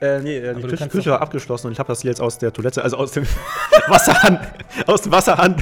[0.00, 2.36] Äh, nee, äh, die Küche, Küche war abgeschlossen und ich habe das hier jetzt aus
[2.36, 3.26] der Toilette, also aus dem
[3.88, 4.46] Wasserhahn,
[4.86, 5.56] aus dem Wasserhahn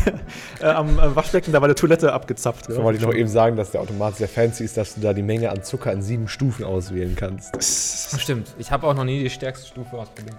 [0.61, 2.69] äh, am, am Waschbecken, da war eine Toilette abgezapft.
[2.69, 5.13] Da wollte ich noch eben sagen, dass der Automat sehr fancy ist, dass du da
[5.13, 7.55] die Menge an Zucker in sieben Stufen auswählen kannst.
[8.21, 8.55] Stimmt.
[8.59, 10.37] Ich habe auch noch nie die stärkste Stufe ausprobiert.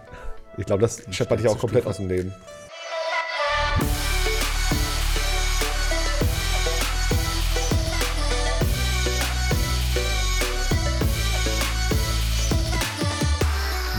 [0.58, 2.34] Ich glaube, das scheppert dich auch komplett aus dem Leben.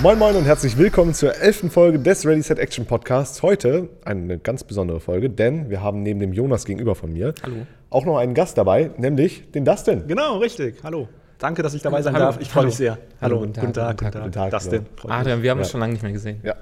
[0.02, 3.42] Moin Moin und herzlich willkommen zur elften Folge des Ready Set Action Podcasts.
[3.42, 7.66] Heute eine ganz besondere Folge, denn wir haben neben dem Jonas gegenüber von mir Hallo.
[7.90, 10.04] auch noch einen Gast dabei, nämlich den Dustin.
[10.06, 10.76] Genau, richtig.
[10.84, 11.08] Hallo.
[11.38, 12.26] Danke, dass ich dabei sein Hallo.
[12.26, 12.38] darf.
[12.40, 12.92] Ich freue mich sehr.
[13.20, 14.22] Hallo, Hallo, guten guten Tag, guten Tag.
[14.22, 14.86] Guten Tag, Dustin.
[15.02, 15.10] mich.
[15.10, 15.72] Adrian, wir haben uns Ja.
[15.72, 16.40] schon lange nicht mehr gesehen.
[16.42, 16.54] Ja.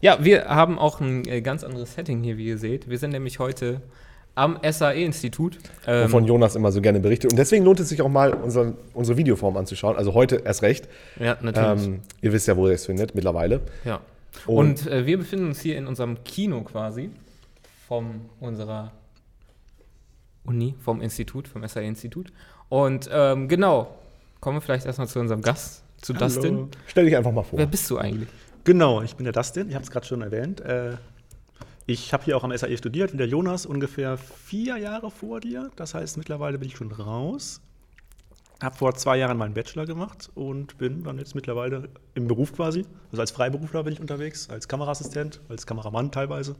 [0.00, 2.88] Ja, wir haben auch ein äh, ganz anderes Setting hier, wie ihr seht.
[2.88, 3.80] Wir sind nämlich heute
[4.36, 5.58] am SAE-Institut.
[5.86, 7.32] Ähm, wovon Jonas immer so gerne berichtet.
[7.32, 9.96] Und deswegen lohnt es sich auch mal, unsere, unsere Videoform anzuschauen.
[9.96, 10.88] Also heute erst recht.
[11.18, 11.86] ja, natürlich.
[11.86, 13.62] Ähm, ihr wisst ja, wo ihr es findet mittlerweile.
[13.84, 14.00] ja.
[14.46, 17.10] und- Und, äh, wir befinden uns hier in unserem Kino quasi
[17.88, 18.92] von unserer
[20.44, 22.32] Uni, vom Institut, vom SAE-Institut.
[22.68, 23.88] Und ähm, genau,
[24.40, 26.24] kommen wir vielleicht erstmal zu unserem Gast, zu Hallo.
[26.26, 26.68] Dustin.
[26.86, 27.58] Stell dich einfach mal vor.
[27.58, 28.28] Wer bist du eigentlich?
[28.64, 30.60] Genau, ich bin der Dustin, ich habe es gerade schon erwähnt.
[30.60, 30.94] Äh,
[31.86, 35.70] ich habe hier auch am SAE studiert, wie der Jonas, ungefähr vier Jahre vor dir.
[35.76, 37.60] Das heißt, mittlerweile bin ich schon raus.
[38.60, 42.84] Habe vor zwei Jahren meinen Bachelor gemacht und bin dann jetzt mittlerweile im Beruf quasi.
[43.12, 46.56] Also als Freiberufler bin ich unterwegs, als Kameraassistent, als Kameramann teilweise.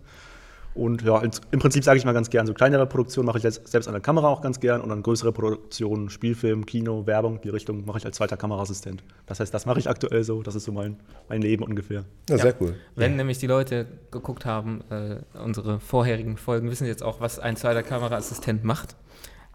[0.77, 3.67] Und ja, im Prinzip sage ich mal ganz gern, so kleinere Produktionen mache ich jetzt
[3.67, 7.49] selbst an der Kamera auch ganz gern und dann größere Produktionen, Spielfilm, Kino, Werbung, die
[7.49, 9.03] Richtung mache ich als zweiter Kameraassistent.
[9.25, 10.97] Das heißt, das mache ich aktuell so, das ist so mein,
[11.29, 12.05] mein Leben ungefähr.
[12.29, 12.75] Ja, sehr cool.
[12.95, 17.57] Wenn nämlich die Leute geguckt haben, äh, unsere vorherigen Folgen, wissen jetzt auch, was ein
[17.57, 18.97] zweiter Kameraassistent macht.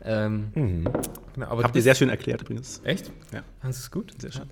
[0.04, 0.90] Ähm, Mhm.
[1.36, 2.82] genau, aber Habt ihr sehr schön erklärt übrigens.
[2.84, 3.12] Echt?
[3.32, 3.44] Ja.
[3.60, 4.14] Fandest du es gut?
[4.20, 4.50] Sehr schön.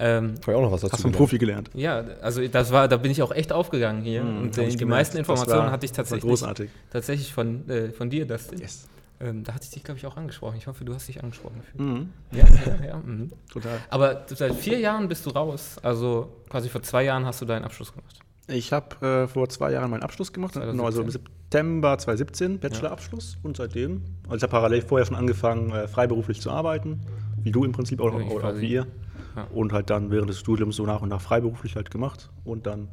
[0.00, 1.16] Ähm, Habe ich auch noch was dazu Hast vom gelernt.
[1.18, 1.70] Profi gelernt.
[1.74, 4.22] ja, also das war, da bin ich auch echt aufgegangen hier.
[4.22, 4.84] Mhm, und die gemerkt.
[4.88, 6.70] meisten Informationen war- hatte ich tatsächlich, großartig.
[6.90, 8.60] tatsächlich von, äh, von dir, Dustin.
[8.60, 8.86] Yes.
[9.20, 10.54] Ähm, da hatte ich dich, glaube ich, auch angesprochen.
[10.58, 11.80] Ich hoffe, du hast dich angesprochen gefühlt.
[11.80, 12.08] Mhm.
[12.30, 12.44] Ja,
[12.80, 12.96] ja, ja.
[12.98, 13.30] Mhm.
[13.52, 13.78] Total.
[13.90, 15.74] Aber seit vier Jahren bist du raus.
[15.82, 18.20] Also quasi vor zwei Jahren hast du deinen Abschluss gemacht.
[18.46, 20.76] Ich habe äh, vor zwei Jahren meinen Abschluss gemacht, 2017.
[20.76, 23.36] genau, also im September 2017, Bachelorabschluss.
[23.42, 27.00] Und seitdem, also ich habe parallel vorher schon angefangen, äh, freiberuflich zu arbeiten,
[27.42, 28.60] wie du im Prinzip auch, Ja, auch quasi.
[28.60, 28.86] wie ihr.
[29.38, 29.48] Ja.
[29.54, 32.88] Und halt dann während des Studiums so nach und nach freiberuflich halt gemacht und dann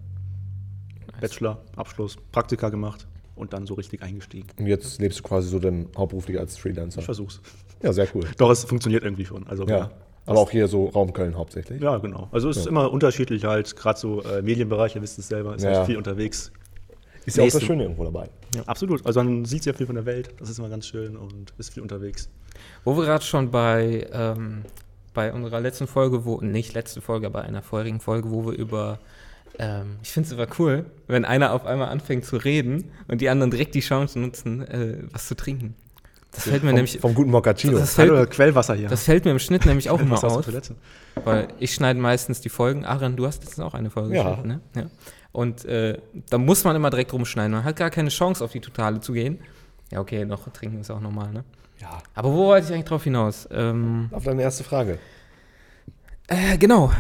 [1.21, 4.47] Bachelor, Abschluss, Praktika gemacht und dann so richtig eingestiegen.
[4.59, 6.99] Und jetzt lebst du quasi so dann hauptberuflich als Freelancer.
[6.99, 7.41] Ich versuch's.
[7.81, 8.23] Ja, sehr cool.
[8.37, 9.47] Doch, es funktioniert irgendwie schon.
[9.47, 9.91] Also, Ja.
[10.27, 11.79] Aber auch hier so Raum Köln hauptsächlich.
[11.81, 12.29] Ja, genau.
[12.31, 12.71] Also es ist Ja.
[12.71, 15.75] immer unterschiedlich halt, gerade so äh, Medienbereich, ihr wisst es selber, ist Ja.
[15.75, 16.51] halt viel unterwegs.
[17.25, 17.61] Ist ja auch das.
[17.63, 18.29] Schöne irgendwo dabei.
[18.65, 19.05] Absolut.
[19.05, 21.73] Also man sieht sehr viel von der Welt, das ist immer ganz schön und ist
[21.73, 22.29] viel unterwegs.
[22.83, 24.63] Wo wir gerade schon bei, ähm,
[25.15, 28.99] bei unserer letzten Folge, wo, nicht letzte Folge, aber einer vorherigen Folge, wo wir über,
[29.57, 33.29] ähm, ich finde es immer cool, wenn einer auf einmal anfängt zu reden und die
[33.29, 35.73] anderen direkt die Chance nutzen, äh, was zu trinken.
[36.31, 37.77] Das fällt mir Vom, nämlich, vom guten Moccacino.
[37.79, 38.89] das fällt, Hallo, Quellwasser hier.
[38.89, 40.45] das fällt mir im Schnitt nämlich auch immer aus
[41.23, 42.83] weil ich schneide meistens die Folgen.
[42.85, 44.23] Aaron, du hast jetzt auch eine Folge Ja.
[44.23, 44.59] geschnitten, ne?
[44.75, 44.83] Ja.
[45.31, 45.97] Und äh,
[46.29, 47.51] da muss man immer direkt rumschneiden.
[47.53, 49.39] Man hat gar keine Chance, auf die Totale zu gehen.
[49.91, 51.43] Ja, okay, noch trinken ist auch normal, ne?
[51.79, 52.01] ja.
[52.13, 53.47] Aber wo wollte ich eigentlich drauf hinaus?
[53.51, 54.97] Ähm, Auf deine erste Frage.
[56.27, 56.91] Äh, genau.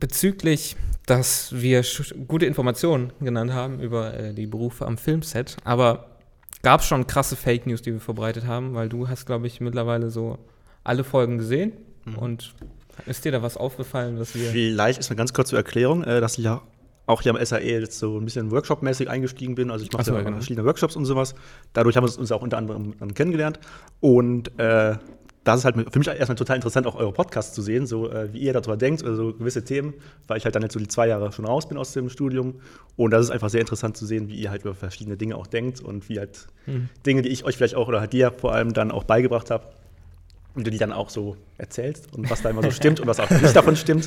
[0.00, 0.76] Bezüglich,
[1.06, 1.82] dass wir
[2.28, 6.10] gute Informationen genannt haben über äh, die Berufe am Filmset, aber
[6.62, 9.60] gab es schon krasse Fake News, die wir verbreitet haben, weil du hast, glaube ich,
[9.60, 10.38] mittlerweile so
[10.82, 11.72] alle Folgen gesehen
[12.06, 12.18] Mhm.
[12.18, 12.54] und
[13.06, 14.50] ist dir da was aufgefallen, was wir...
[14.50, 16.60] Vielleicht ist eine ganz kurze Erklärung, äh, dass ich ja
[17.06, 19.70] auch hier am SAE jetzt so ein bisschen workshopmäßig eingestiegen bin.
[19.70, 20.36] Also ich mache Ach so, ja genau.
[20.36, 21.34] verschiedene Workshops und sowas.
[21.72, 23.60] Dadurch haben wir uns auch unter anderem kennengelernt.
[24.00, 24.96] Und äh,
[25.44, 28.32] das ist halt für mich erstmal total interessant, auch eure Podcasts zu sehen, so äh,
[28.32, 29.92] wie ihr darüber denkt, also so gewisse Themen,
[30.26, 32.54] weil ich halt dann jetzt so die zwei Jahre schon raus bin aus dem Studium.
[32.96, 35.46] Und das ist einfach sehr interessant zu sehen, wie ihr halt über verschiedene Dinge auch
[35.46, 36.88] denkt und wie halt Hm.
[37.04, 39.66] Dinge, die ich euch vielleicht auch oder halt dir vor allem dann auch beigebracht habe,
[40.54, 43.18] wie du die dann auch so erzählst und was da immer so stimmt und was
[43.20, 44.06] auch nicht davon stimmt.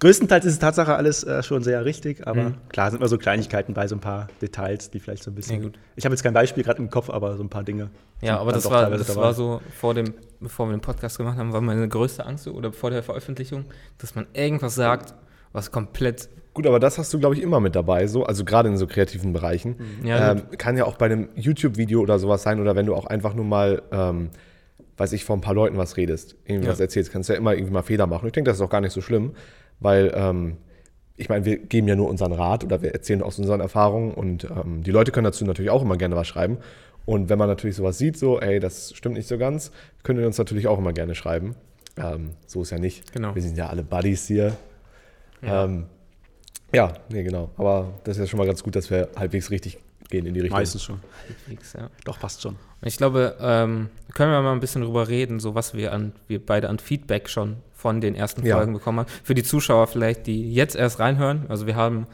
[0.00, 2.54] Größtenteils ist es Tatsache alles äh, schon sehr richtig, aber Mhm.
[2.68, 5.56] klar sind immer so Kleinigkeiten bei so ein paar Details, die vielleicht so ein bisschen.
[5.58, 5.78] Ja, gut.
[5.96, 7.90] Ich habe jetzt kein Beispiel gerade im Kopf, aber so ein paar Dinge.
[8.20, 9.20] Ja, aber das war, das dabei.
[9.20, 12.72] war so vor dem, bevor wir den Podcast gemacht haben, war meine größte Angst oder
[12.72, 13.64] vor der Veröffentlichung,
[13.98, 15.14] dass man irgendwas sagt,
[15.52, 18.68] was komplett Gut, aber das hast du, glaube ich, immer mit dabei, so, also gerade
[18.68, 19.76] in so kreativen Bereichen.
[20.02, 23.06] Ja, ähm, kann ja auch bei einem YouTube-Video oder sowas sein oder wenn du auch
[23.06, 24.30] einfach nur mal, ähm,
[24.98, 26.72] weiß ich, vor ein paar Leuten was redest, irgendwie Ja.
[26.72, 28.26] was erzählst, kannst du ja immer irgendwie mal Fehler machen.
[28.26, 29.32] Ich denke, das ist auch gar nicht so schlimm,
[29.80, 30.56] weil ähm,
[31.16, 34.44] ich meine, wir geben ja nur unseren Rat oder wir erzählen aus unseren Erfahrungen und
[34.44, 36.58] ähm, die Leute können dazu natürlich auch immer gerne was schreiben.
[37.06, 39.72] Und wenn man natürlich sowas sieht, so, ey, das stimmt nicht so ganz,
[40.02, 41.54] können wir uns natürlich auch immer gerne schreiben.
[41.96, 43.12] Ähm, so ist ja nicht.
[43.12, 43.34] Genau.
[43.34, 44.56] Wir sind ja alle Buddies hier.
[45.42, 45.64] Ja.
[45.64, 45.86] Ähm,
[46.72, 47.50] ja, nee, genau.
[47.56, 49.78] Aber das ist ja schon mal ganz gut, dass wir halbwegs richtig
[50.10, 50.58] gehen in die Richtung.
[50.58, 51.00] Meistens schon.
[51.46, 51.90] Halbwegs, ja.
[52.04, 52.56] Doch, passt schon.
[52.82, 56.44] Ich glaube, ähm, können wir mal ein bisschen drüber reden, so was wir an, wir
[56.44, 58.56] beide an Feedback schon von den ersten Ja.
[58.56, 59.08] Folgen bekommen haben.
[59.24, 61.46] Für die Zuschauer vielleicht, die jetzt erst reinhören.
[61.48, 62.06] Also wir haben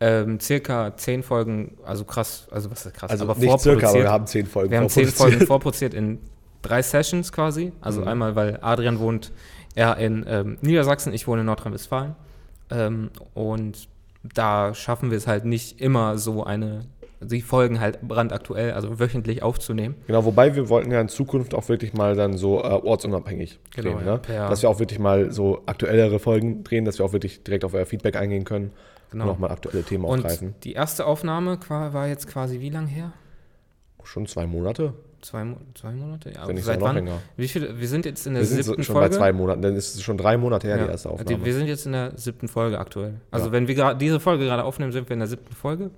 [0.00, 3.60] ähm, circa zehn Folgen, also krass, also was ist krass, Also aber nicht circa, aber
[3.80, 4.04] vorproduziert.
[4.04, 5.38] wir haben zehn Folgen Wir haben zehn vorproduziert.
[5.38, 6.18] Folgen vorproduziert in
[6.62, 7.72] drei Sessions quasi.
[7.80, 8.08] Also Mhm.
[8.08, 9.32] einmal, weil Adrian wohnt
[9.74, 12.16] er in ähm, Niedersachsen, ich wohne in Nordrhein-Westfalen.
[12.70, 13.88] Ähm, und
[14.34, 16.82] da schaffen wir es halt nicht immer so eine,
[17.22, 19.94] die Folgen halt brandaktuell, also wöchentlich aufzunehmen.
[20.06, 23.96] Genau, wobei wir wollten ja in Zukunft auch wirklich mal dann so äh, ortsunabhängig Genau,
[23.96, 24.04] drehen.
[24.06, 24.20] ne?
[24.26, 27.74] Dass wir auch wirklich mal so aktuellere Folgen drehen, dass wir auch wirklich direkt auf
[27.74, 28.72] euer Feedback eingehen können
[29.10, 29.24] Genau.
[29.24, 30.54] und auch mal aktuelle Themen Und aufgreifen.
[30.64, 33.12] die erste Aufnahme war jetzt quasi wie lang her?
[34.04, 35.44] Schon zwei Monate, Zwei,
[35.74, 36.30] zwei Monate?
[36.30, 36.94] Ja, wenn nicht seit wann?
[36.94, 37.18] länger.
[37.36, 37.78] Wie viele?
[37.78, 39.10] Wir sind jetzt in der Wir sind siebten so, schon Folge.
[39.10, 41.44] bei zwei Monaten, dann ist es schon drei Monate her, Ja, die erste Aufnahme.
[41.44, 43.20] Wir sind jetzt in der siebten Folge aktuell.
[43.30, 43.52] Also Ja.
[43.52, 45.90] wenn wir gerade diese Folge gerade aufnehmen, sind wir in der siebten Folge.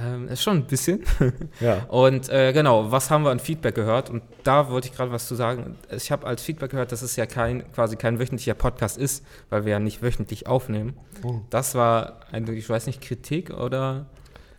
[0.00, 1.02] Ähm, ist schon ein bisschen.
[1.60, 1.84] ja.
[1.88, 4.10] Und äh, genau, was haben wir an Feedback gehört?
[4.10, 5.76] Und da wollte ich gerade was zu sagen.
[5.90, 9.64] Ich habe als Feedback gehört, dass es ja kein, quasi kein wöchentlicher Podcast ist, weil
[9.64, 10.96] wir ja nicht wöchentlich aufnehmen.
[11.24, 11.40] Oh.
[11.50, 14.06] Das war eine, ich weiß nicht, Kritik oder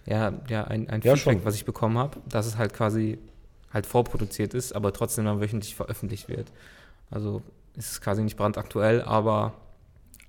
[0.06, 1.45] ja, ja ein, ein Ja, Feedback, schon.
[1.45, 3.19] was ich bekommen habe, dass es halt quasi
[3.71, 6.51] halt vorproduziert ist, aber trotzdem dann wöchentlich veröffentlicht wird.
[7.12, 7.44] Also
[7.75, 9.53] ist es quasi nicht brandaktuell, aber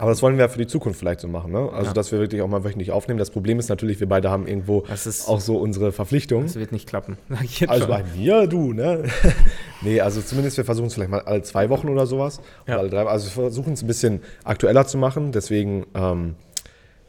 [0.00, 1.68] Aber das wollen wir ja für die Zukunft vielleicht so machen, ne?
[1.72, 1.92] Also, Ja.
[1.92, 3.18] dass wir wirklich auch mal wöchentlich aufnehmen.
[3.18, 4.84] Das Problem ist natürlich, wir beide haben irgendwo
[5.26, 6.44] auch so unsere Verpflichtung.
[6.44, 7.18] das wird nicht klappen.
[7.68, 7.88] Also schon.
[7.90, 9.04] bei mir, du, ne?
[9.82, 12.40] nee, also zumindest wir versuchen es vielleicht mal alle zwei Wochen oder sowas.
[12.66, 12.74] Ja.
[12.74, 15.32] Oder alle drei, also wir versuchen es ein bisschen aktueller zu machen.
[15.32, 16.34] Deswegen ähm,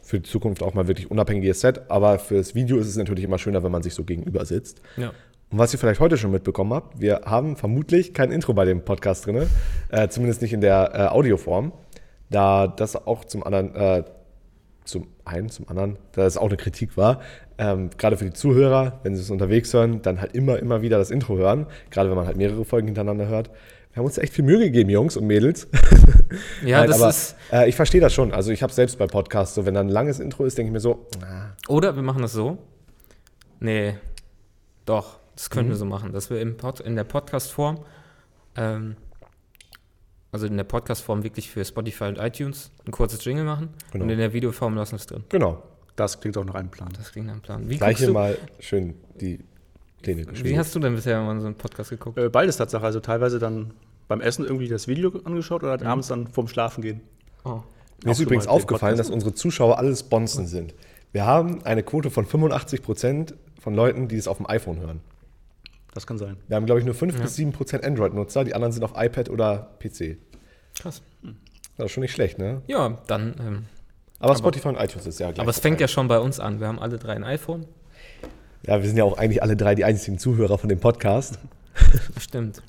[0.02, 1.90] für die Zukunft auch mal wirklich unabhängiges Set.
[1.90, 4.82] Aber fürs Video ist es natürlich immer schöner, wenn man sich so gegenüber sitzt.
[4.98, 5.12] Ja.
[5.50, 8.84] Und was ihr vielleicht heute schon mitbekommen habt, wir haben vermutlich kein Intro bei dem
[8.84, 9.46] Podcast drin,
[9.90, 11.72] äh, zumindest nicht in der äh, Audioform,
[12.32, 14.04] da das auch zum anderen, äh,
[14.84, 17.20] zum einen, zum anderen, da es auch eine Kritik war,
[17.58, 20.98] ähm, gerade für die Zuhörer, wenn sie es unterwegs hören, dann halt immer, immer wieder
[20.98, 23.50] das Intro hören, gerade wenn man halt mehrere Folgen hintereinander hört.
[23.92, 25.68] Wir haben uns echt viel Mühe gegeben, Jungs und Mädels.
[26.64, 27.36] Ja, Nein, das aber, ist.
[27.52, 28.32] Äh, ich verstehe das schon.
[28.32, 30.72] Also ich habe selbst bei Podcasts so, wenn da ein langes Intro ist, denke ich
[30.72, 32.56] mir so, ah, Oder wir machen das so.
[33.60, 33.96] Nee,
[34.86, 35.72] doch, das könnten Mhm.
[35.72, 37.80] wir so machen, dass wir im Pod, in der Podcast-Form,
[38.56, 38.96] ähm,
[40.32, 44.04] also in der Podcast-Form wirklich für Spotify und iTunes ein kurzes Jingle machen Genau.
[44.04, 45.24] und in der Videoform lassen wir es drin.
[45.28, 45.62] genau.
[45.94, 46.88] Das klingt auch nach einem Plan.
[46.96, 47.68] Das klingt nach einem Plan.
[47.68, 49.40] Wie, Gleich guckst hier du, mal schön die
[50.00, 52.16] Pläne wie hast du denn bisher mal so einen Podcast geguckt?
[52.18, 52.82] Äh, beides Tatsache.
[52.84, 53.72] Also teilweise dann
[54.08, 57.02] beim Essen irgendwie das Video angeschaut oder halt abends dann vorm Schlafen gehen.
[57.44, 57.60] Oh.
[58.04, 60.74] Mir ist übrigens aufgefallen, dass unsere Zuschauer alle Sponsen sind.
[61.12, 65.00] Wir haben eine Quote von 85 Prozent von Leuten, die es auf dem iPhone hören.
[65.94, 66.38] Das kann sein.
[66.48, 68.44] Wir haben, glaube ich, nur 5 bis 7 Prozent Android-Nutzer.
[68.44, 70.16] Die anderen sind auf iPad oder PC.
[70.80, 71.02] Krass.
[71.76, 72.62] Das ist schon nicht schlecht, ne?
[72.66, 73.34] Ja, dann.
[73.38, 73.64] Ähm,
[74.18, 75.40] Aber, Spotify und iTunes ist ja gleich.
[75.40, 76.60] aber es fängt ja schon bei uns an.
[76.60, 77.66] Wir haben alle drei ein iPhone.
[78.66, 81.38] Ja, wir sind ja auch eigentlich alle drei die einzigen Zuhörer von dem Podcast.
[82.20, 82.62] Stimmt.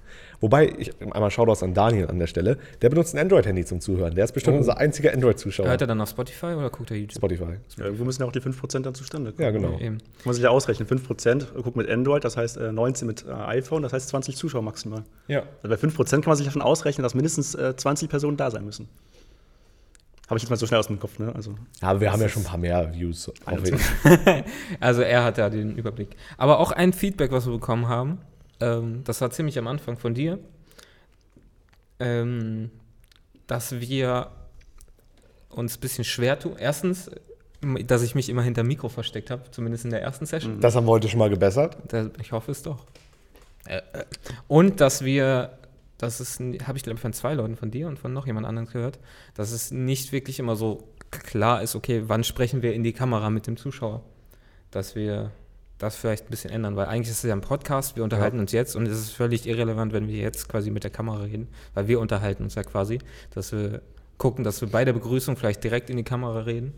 [0.43, 2.57] Wobei, ich einmal Shoutouts an Daniel an der Stelle.
[2.81, 4.13] Der benutzt ein Android-Handy zum Zuhören.
[4.13, 4.57] Der ist bestimmt Oh.
[4.59, 5.67] unser einziger Android-Zuschauer.
[5.69, 7.15] Hört er dann auf Spotify oder guckt er YouTube?
[7.15, 7.53] Spotify.
[7.77, 9.41] Ja, irgendwo müssen ja auch die 5% dann zustande kommen.
[9.41, 9.79] Ja, genau.
[9.79, 9.99] Eben.
[10.17, 10.85] Muss man sich ja ausrechnen.
[10.85, 14.63] 5% guckt mit Android, das heißt äh, 19 mit äh, iPhone, das heißt 20 Zuschauer
[14.63, 15.03] maximal.
[15.29, 15.43] Ja.
[15.63, 18.51] Also bei 5% kann man sich ja schon ausrechnen, dass mindestens äh, 20 Personen da
[18.51, 18.89] sein müssen.
[20.27, 21.33] Habe ich jetzt mal so schnell aus dem Kopf, ne?
[21.33, 23.29] Also, Aber wir haben ja schon ein paar mehr Views.
[23.29, 23.85] Auf 21.
[24.81, 26.17] Also er hat ja den Überblick.
[26.37, 28.19] Aber auch ein Feedback, was wir bekommen haben,
[28.63, 30.39] ähm, das war ziemlich am Anfang von dir,
[31.99, 32.71] ähm,
[33.47, 34.31] dass wir
[35.49, 36.55] uns ein bisschen schwer tun.
[36.57, 37.11] Erstens,
[37.85, 40.59] dass ich mich immer hinter Mikro versteckt habe, zumindest in der ersten Session.
[40.59, 41.77] Das haben wir heute schon mal gebessert.
[41.89, 42.85] Da, ich hoffe es doch.
[43.65, 43.81] Äh, äh.
[44.47, 45.57] Und dass wir,
[45.97, 48.47] das ist, habe ich glaube ich von zwei Leuten, von dir und von noch jemand
[48.47, 48.99] anderem gehört,
[49.35, 53.29] dass es nicht wirklich immer so klar ist, okay, wann sprechen wir in die Kamera
[53.29, 54.03] mit dem Zuschauer.
[54.71, 55.31] Dass wir
[55.83, 58.51] das vielleicht ein bisschen ändern, weil eigentlich ist es ja ein Podcast, wir unterhalten uns
[58.51, 61.87] jetzt und es ist völlig irrelevant, wenn wir jetzt quasi mit der Kamera reden, weil
[61.87, 62.99] wir unterhalten uns ja quasi,
[63.33, 63.81] dass wir
[64.17, 66.73] gucken, dass wir bei der Begrüßung vielleicht direkt in die Kamera reden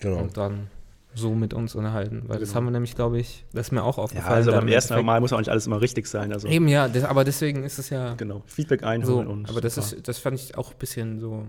[0.00, 0.18] Genau.
[0.18, 0.68] und dann
[1.14, 2.56] so mit uns unterhalten, weil das Genau.
[2.56, 4.34] haben wir nämlich, glaube ich, das ist mir auch ja, aufgefallen.
[4.34, 5.04] also dann beim im ersten.
[5.04, 6.32] Mal muss auch nicht alles immer richtig sein.
[6.32, 8.42] Also, Eben ja, das, aber deswegen ist es ja genau.
[8.46, 8.86] Feedback so.
[8.86, 9.48] einholen und.
[9.48, 9.96] Aber das, super.
[9.96, 11.46] ist, das fand ich auch ein bisschen so,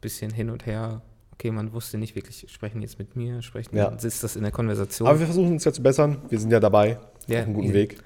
[0.00, 1.02] bisschen hin und her.
[1.38, 3.88] Okay, man wusste nicht wirklich, sprechen jetzt mit mir, sprechen, Ja.
[3.88, 5.06] ist das in der Konversation?
[5.06, 6.16] Aber wir versuchen uns ja zu bessern.
[6.30, 6.98] Wir sind ja dabei.
[7.26, 7.74] Ja, auf einem guten easy.
[7.74, 7.98] Weg.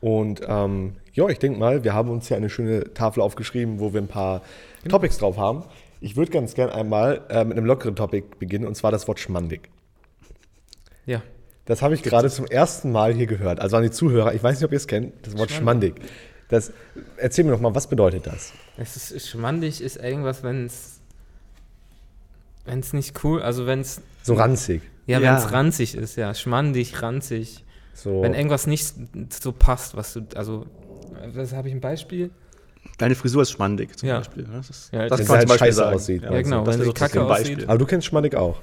[0.00, 3.92] Und ähm, ja, ich denke mal, wir haben uns ja eine schöne Tafel aufgeschrieben, wo
[3.92, 4.42] wir ein paar
[4.84, 4.96] Genau.
[4.96, 5.64] Topics drauf haben.
[6.00, 9.18] Ich würde ganz gern einmal äh, mit einem lockeren Topic beginnen, und zwar das Wort
[9.18, 9.68] schmandig.
[11.04, 11.20] ja,
[11.64, 13.60] Das habe ich gerade zum ersten Mal hier gehört.
[13.60, 15.96] Also an die Zuhörer, ich weiß nicht, ob ihr es kennt, das Wort schmandig.
[16.48, 16.72] Das,
[17.18, 18.52] erzähl mir noch mal, was bedeutet das?
[18.78, 20.97] es ist schmandig, ist irgendwas, wenn es
[22.68, 24.82] Wenn es nicht cool, also wenn es, So ranzig.
[25.06, 25.26] ja, Ja.
[25.32, 27.64] wenn es ranzig ist, ja, schmandig, ranzig.
[27.94, 28.22] So.
[28.22, 28.94] Wenn irgendwas nicht
[29.32, 30.66] so passt, was du, also,
[31.34, 32.30] das habe ich ein Beispiel.
[32.98, 34.18] Deine Frisur ist schmandig zum Ja.
[34.18, 34.44] Beispiel.
[34.44, 34.50] ne?
[34.58, 35.96] Das, ist, Ja, das wenn kann man halt zum Beispiel sagen.
[35.96, 36.22] aussieht.
[36.22, 37.68] Ja, genau, das wenn sie so kacke aussieht.
[37.68, 38.60] Aber du kennst schmandig auch.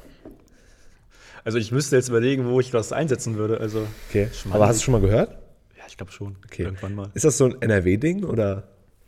[1.43, 3.59] Also ich müsste jetzt überlegen, wo ich das einsetzen würde.
[3.59, 4.29] Also Okay.
[4.33, 4.55] Schmandig.
[4.55, 5.31] Aber hast du schon mal gehört?
[5.77, 6.37] ja, ich glaube schon.
[6.45, 6.63] Okay.
[6.63, 7.09] Irgendwann mal.
[7.13, 8.63] Ist das so ein NRW-Ding oder?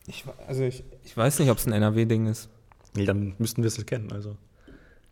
[0.06, 2.50] Ich, also ich, ich weiß nicht, ob es ein NRW-Ding ist.
[2.96, 4.12] Nee, dann müssten wir es kennen.
[4.12, 4.38] Also.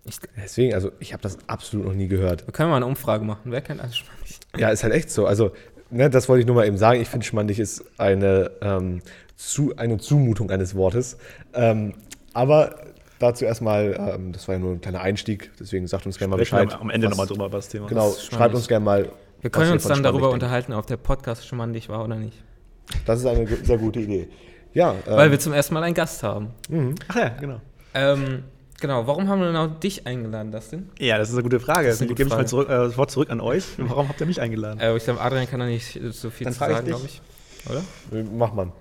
[0.07, 2.45] Ich, Deswegen, also ich habe das absolut noch nie gehört.
[2.47, 3.41] wir können mal eine Umfrage machen.
[3.51, 4.39] Wer kennt alles schmandig?
[4.55, 5.25] Ja, ist halt echt so.
[5.25, 5.51] Also,
[5.89, 7.01] ne, das wollte ich nur mal eben sagen.
[7.01, 9.01] Ich finde, schmandig ist eine, ähm,
[9.35, 11.17] zu, eine Zumutung eines Wortes.
[11.53, 11.95] Ähm,
[12.33, 12.75] aber
[13.19, 16.37] dazu erstmal, ähm, das war ja nur ein kleiner Einstieg, deswegen sagt uns gerne mal
[16.37, 16.71] Bescheid.
[16.79, 17.87] am Ende was- nochmal drüber über das Thema.
[17.87, 19.09] Genau, ist schreibt uns gerne mal.
[19.41, 20.33] Wir können uns dann darüber denkt.
[20.35, 22.43] unterhalten, ob der Podcast schmandig war oder nicht.
[23.05, 24.27] Das ist eine sehr gute Idee.
[24.73, 26.49] Ja, ähm, Weil wir zum ersten Mal einen Gast haben.
[27.07, 27.61] Ach ja, genau.
[27.93, 28.43] Ähm,
[28.79, 30.89] genau, warum haben wir genau dich eingeladen, Dustin?
[30.99, 31.87] Ja, das ist eine gute Frage.
[31.87, 33.63] Das gute gebe ich mal zurück, äh, das Wort zurück an euch.
[33.77, 34.79] Warum habt ihr mich eingeladen?
[34.79, 37.21] Äh, ich glaube, Adrian kann da nicht so viel Dann zu sagen, glaube ich.
[37.69, 37.81] Oder?
[38.35, 38.71] mach mal.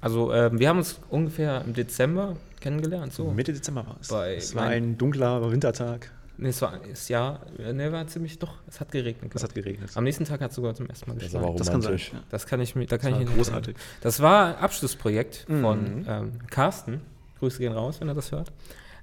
[0.00, 3.12] Also, ähm, wir haben uns ungefähr im Dezember kennengelernt.
[3.12, 3.30] So.
[3.30, 4.08] Mitte Dezember war es.
[4.08, 6.10] Bei Es war mein- ein dunkler Wintertag.
[6.36, 9.30] Nee, es war das Jahr, äh, nee, war ziemlich, doch, es hat geregnet.
[9.36, 9.90] Es hat geregnet.
[9.94, 11.42] Am nächsten Tag hat es sogar zum ersten Mal Das geschneit.
[11.44, 11.96] aber Das kann sein.
[11.96, 12.18] Ja.
[12.28, 13.76] Das kann ich mir, da kann Das ich war großartig.
[14.00, 15.60] Das war ein Abschlussprojekt Mhm.
[15.62, 17.00] von ähm, Carsten.
[17.38, 18.50] Grüße gehen raus, wenn er das hört.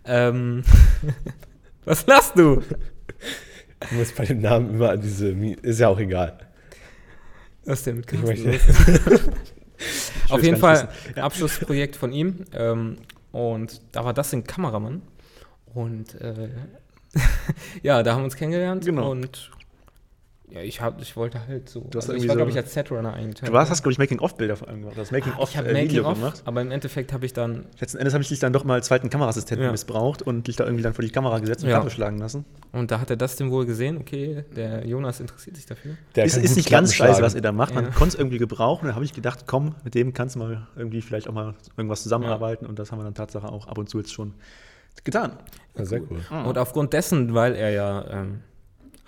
[0.05, 0.63] Ähm,
[1.85, 2.63] was lachst du?
[3.89, 5.29] Du musst bei dem Namen immer an diese.
[5.29, 6.37] Ist ja auch egal.
[7.65, 8.11] Was denn mit?
[8.11, 8.45] Ich
[10.29, 10.89] Auf jeden Fall.
[11.15, 11.23] Ja.
[11.23, 12.45] Abschlussprojekt von ihm.
[12.53, 12.97] Ähm,
[13.31, 15.01] und da war das ein Kameramann.
[15.73, 16.49] Und äh,
[17.81, 18.85] ja, da haben wir uns kennengelernt.
[18.85, 19.09] Genau.
[19.09, 19.51] Und
[20.53, 21.79] ja, ich, hab, ich wollte halt so.
[21.89, 23.47] Du hast also ich war, so- glaube ich, als Setrunner eingetragen.
[23.47, 24.97] Du warst, hast, glaube ich, Making-of-Bilder vor allem gemacht.
[24.97, 26.41] Das Ah, ich habe Making-of-Video Making-of, gemacht.
[26.45, 28.87] aber im Endeffekt habe ich dann Letzten Endes habe ich dich dann doch mal als
[28.87, 29.71] zweiten Kameraassistenten Ja.
[29.71, 31.89] missbraucht und dich da irgendwie dann vor die Kamera gesetzt und Ja.
[31.89, 32.43] Schlagen lassen.
[32.73, 35.95] Und da hat er das denn wohl gesehen, okay, der Jonas interessiert sich dafür.
[36.15, 37.73] der ist ist nicht ganz scheiße, was ihr da macht.
[37.73, 37.89] Man Ja.
[37.91, 38.87] konnte es irgendwie gebrauchen.
[38.87, 42.03] Da habe ich gedacht, komm, mit dem kannst du mal irgendwie vielleicht auch mal irgendwas
[42.03, 42.65] zusammenarbeiten.
[42.65, 44.33] Und das haben wir dann Tatsache auch ab und zu jetzt schon
[45.03, 45.33] getan.
[45.77, 46.19] Ja, sehr cool.
[46.45, 48.41] Und aufgrund dessen, weil er ja ähm,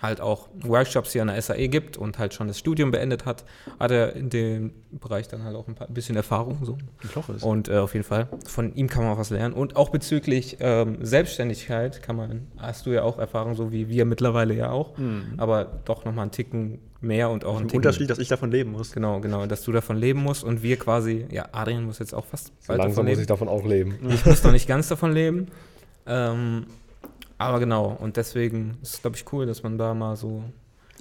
[0.04, 3.44] halt auch Workshops hier an der SAE gibt und halt schon das Studium beendet hat,
[3.80, 6.58] hat er in dem Bereich dann halt auch ein paar, bisschen Erfahrung.
[6.62, 6.78] So.
[7.02, 7.42] Ich hoffe es.
[7.42, 9.54] Und äh, auf jeden Fall, von ihm kann man auch was lernen.
[9.54, 14.04] Und auch bezüglich ähm, Selbstständigkeit kann man, hast du ja auch Erfahrung, so wie wir
[14.04, 14.92] mittlerweile ja auch,
[15.36, 17.76] aber doch nochmal einen Ticken mehr und auch einen Ein.
[17.76, 18.92] Unterschied, dass ich davon leben muss.
[18.92, 22.24] Genau, genau, dass du davon leben musst und wir quasi, ja, Adrian muss jetzt auch
[22.24, 23.20] fast So bald langsam davon muss leben.
[23.20, 23.98] ich davon auch leben.
[24.08, 25.48] Ich muss noch nicht ganz davon leben.
[26.06, 26.66] Ähm,
[27.38, 30.44] aber genau, und deswegen ist es, glaube ich, cool, dass man da mal so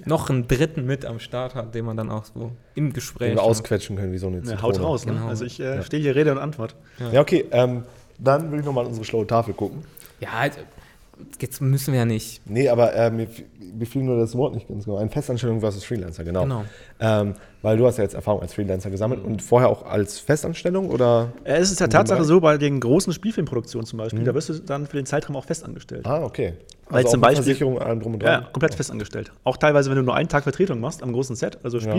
[0.05, 3.35] noch einen Dritten mit am Start hat, den man dann auch so im Den Gespräch.
[3.35, 4.61] wir ausquetschen können wie so eine Ja, Zitrone.
[4.63, 5.13] haut raus, ne?
[5.13, 5.27] Genau.
[5.27, 5.81] Also ich äh, Ja.
[5.83, 6.75] stehe hier Rede und Antwort.
[7.11, 7.45] Ja, okay.
[7.51, 7.83] Ähm,
[8.17, 9.83] dann will ich nochmal an unsere schlaue Tafel gucken.
[10.19, 10.57] Ja, halt,
[11.39, 12.41] jetzt müssen wir ja nicht.
[12.49, 13.27] Nee, aber äh, mir,
[13.73, 14.97] mir fiel nur das Wort nicht ganz genau.
[14.97, 16.43] Ein Festanstellung versus Freelancer, genau.
[16.43, 16.65] Genau.
[16.99, 20.89] Ähm, weil du hast ja jetzt Erfahrung als Freelancer gesammelt und vorher auch als Festanstellung
[20.89, 21.31] oder?
[21.43, 24.25] Äh, Es ist ja Tatsache so, bei den großen Spielfilmproduktionen zum Beispiel, Mhm.
[24.25, 26.05] da wirst du dann für den Zeitraum auch festangestellt.
[26.05, 26.53] Ah, okay.
[26.89, 28.51] Weil auch zum mit Beispiel- Versicherung, allem drum und Ja, dran.
[28.53, 29.31] komplett festangestellt.
[29.43, 31.91] Auch teilweise, wenn du nur einen Tag Vertretung machst am großen Set, also Ja.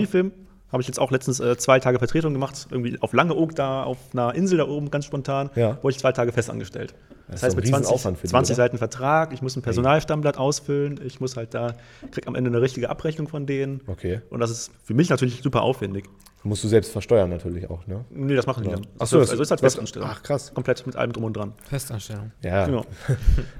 [0.75, 3.97] Habe ich jetzt auch letztens äh, zwei Tage Vertretung gemacht, irgendwie auf Langeoog da, auf
[4.11, 5.81] einer Insel da oben, ganz spontan, Ja.
[5.81, 6.93] wurde ich zwei Tage festangestellt.
[7.29, 8.63] Das Das, heißt, mit 20, Riesenaufwand für die, 20 oder?
[8.65, 11.75] Seiten Vertrag, ich muss ein Personalstammblatt ausfüllen, ich muss halt da,
[12.11, 13.79] krieg am Ende eine richtige Abrechnung von denen.
[13.87, 14.19] Okay.
[14.29, 16.09] Und das ist für mich natürlich super aufwendig.
[16.43, 18.03] Musst du selbst versteuern natürlich auch, ne?
[18.09, 18.75] Nee, das machen die Ja.
[18.75, 18.85] dann.
[18.99, 20.09] Ach so, das- also ist halt Festanstellung.
[20.11, 20.53] ach, krass.
[20.53, 21.53] Komplett mit allem drum und dran.
[21.69, 22.33] Festanstellung.
[22.43, 22.65] Ja.
[22.65, 22.85] Genau.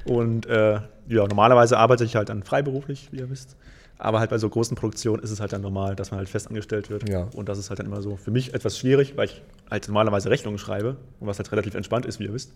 [0.03, 0.73] Und äh,
[1.07, 3.55] ja, normalerweise arbeite ich halt dann freiberuflich, wie ihr wisst.
[3.97, 6.89] Aber halt bei so großen Produktionen ist es halt dann normal, dass man halt festangestellt
[6.89, 7.07] wird.
[7.07, 7.29] Ja.
[7.33, 10.29] Und das ist halt dann immer so für mich etwas schwierig, weil ich halt normalerweise
[10.29, 12.53] Rechnungen schreibe und was halt relativ entspannt ist, wie ihr wisst.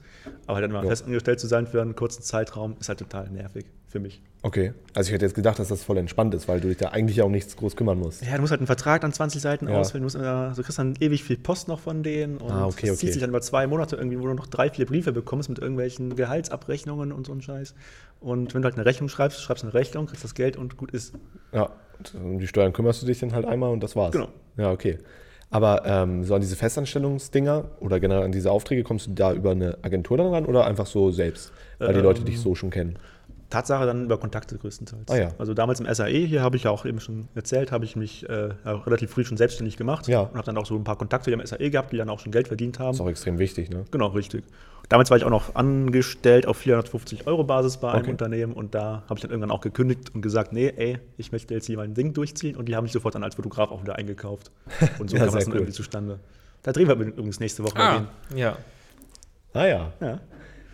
[0.48, 0.90] Aber halt dann immer Ja.
[0.90, 4.22] festangestellt zu sein für einen kurzen Zeitraum ist halt total nervig für mich.
[4.44, 4.72] Okay.
[4.94, 7.18] Also ich hätte jetzt gedacht, dass das voll entspannt ist, weil du dich da eigentlich
[7.18, 8.24] ja um nichts groß kümmern musst.
[8.24, 9.80] Ja, du musst halt einen Vertrag dann 20 Seiten Ja.
[9.80, 12.68] ausfüllen, du, musst immer, du kriegst dann ewig viel Post noch von denen und Ah,
[12.68, 12.96] okay, das okay.
[12.98, 15.60] zieht sich dann über zwei Monate irgendwie, wo du noch drei, vier Briefe bekommst mit
[15.60, 17.74] irgendwelchen Gehaltsabrechnungen und so ein Scheiß.
[18.22, 20.92] Und wenn du halt eine Rechnung schreibst, schreibst eine Rechnung, kriegst das Geld und gut
[20.92, 21.14] ist.
[21.52, 21.72] Ja.
[22.14, 24.12] Um die Steuern kümmerst du dich dann halt einmal und das war's.
[24.14, 24.30] Genau.
[24.56, 25.00] Ja, okay.
[25.52, 29.52] Aber ähm, so an diese Festanstellungsdinger oder generell an diese Aufträge kommst du da über
[29.52, 32.70] eine Agentur dann ran oder einfach so selbst, weil die Ähm, Leute dich so schon
[32.70, 32.98] kennen?
[33.50, 35.10] Tatsache dann über Kontakte größtenteils.
[35.10, 35.30] Ah, ja.
[35.40, 38.28] Also damals im SAE, hier habe ich ja auch eben schon erzählt, habe ich mich
[38.30, 40.22] äh, relativ früh schon selbstständig gemacht Ja.
[40.22, 42.20] und habe dann auch so ein paar Kontakte hier im SAE gehabt, die dann auch
[42.20, 42.90] schon Geld verdient haben.
[42.90, 43.86] Das ist auch extrem wichtig, ne?
[43.92, 44.44] Genau, richtig.
[44.88, 48.12] Damals war ich auch noch angestellt auf 450 Euro Basis bei einem Okay.
[48.12, 51.54] Unternehmen und da habe ich dann irgendwann auch gekündigt und gesagt, nee, ey, ich möchte
[51.54, 53.96] jetzt hier mein Ding durchziehen und die haben mich sofort dann als Fotograf auch wieder
[53.98, 54.52] eingekauft.
[55.00, 55.60] Und so Ja, kam das dann cool.
[55.60, 56.20] irgendwie zustande.
[56.64, 58.58] Da drehen wir übrigens nächste Woche Ah, ja.
[59.54, 59.66] Ah.
[59.66, 59.92] Ja.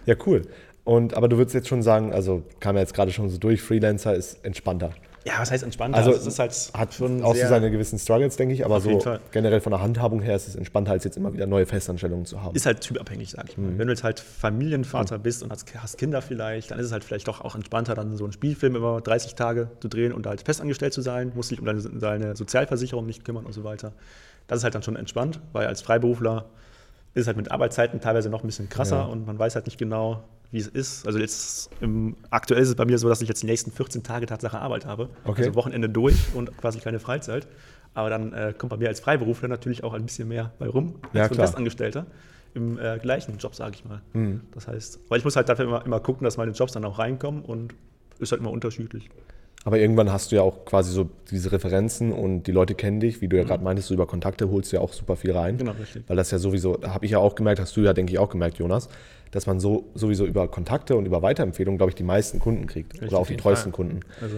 [0.05, 0.43] Ja, cool.
[0.85, 3.61] Und, aber du würdest jetzt schon sagen, also kam ja jetzt gerade schon so durch,
[3.61, 4.91] Freelancer ist entspannter.
[5.27, 5.97] Ja, was heißt entspannter?
[5.97, 9.01] Also es ist halt Hat schon auch so seine gewissen Struggles, denke ich, aber so
[9.31, 12.43] generell von der Handhabung her ist es entspannter, als jetzt immer wieder neue Festanstellungen zu
[12.43, 12.55] haben.
[12.55, 13.71] ist halt typabhängig, sag ich mal.
[13.71, 13.79] Mhm.
[13.79, 17.03] Wenn du jetzt halt Familienvater bist und hast, hast Kinder vielleicht, dann ist es halt
[17.03, 20.43] vielleicht doch auch entspannter, dann so einen Spielfilm über 30 Tage zu drehen und halt
[20.43, 23.93] festangestellt zu sein, musst dich um deine, deine Sozialversicherung nicht kümmern und so weiter.
[24.45, 26.45] Das ist halt dann schon entspannt, weil als Freiberufler
[27.15, 29.03] ist es halt mit Arbeitszeiten teilweise noch ein bisschen krasser Ja.
[29.05, 31.05] und man weiß halt nicht genau, wie es ist.
[31.05, 34.03] Also jetzt im, aktuell ist es bei mir so, dass ich jetzt die nächsten 14
[34.03, 35.09] Tage Tatsache Arbeit habe.
[35.23, 35.43] Okay.
[35.43, 37.47] Also Wochenende durch und quasi keine Freizeit.
[37.93, 40.95] Aber dann äh, kommt bei mir als Freiberufler natürlich auch ein bisschen mehr bei rum
[41.03, 41.35] als Ja, für.
[41.35, 42.05] Festangestellter
[42.53, 44.01] im äh, gleichen Job, sage ich mal.
[44.13, 44.41] Mhm.
[44.53, 46.99] Das heißt, weil ich muss halt dafür immer, immer gucken, dass meine Jobs dann auch
[46.99, 47.73] reinkommen und
[48.19, 49.09] ist halt immer unterschiedlich.
[49.65, 53.19] Aber irgendwann hast du ja auch quasi so diese Referenzen und die Leute kennen dich,
[53.21, 55.55] wie du ja gerade meintest, so über Kontakte holst du ja auch super viel rein.
[55.55, 55.59] Mhm.
[55.59, 56.03] Genau, richtig.
[56.07, 58.29] Weil das ja sowieso, habe ich ja auch gemerkt, hast du ja, denke ich, auch
[58.29, 58.87] gemerkt, Jonas,
[59.31, 62.93] dass man so sowieso über Kontakte und über Weiterempfehlungen, glaube ich, die meisten Kunden kriegt.
[62.93, 63.75] Richtig, oder auch die treuesten Fall.
[63.87, 63.99] Kunden.
[64.21, 64.37] Also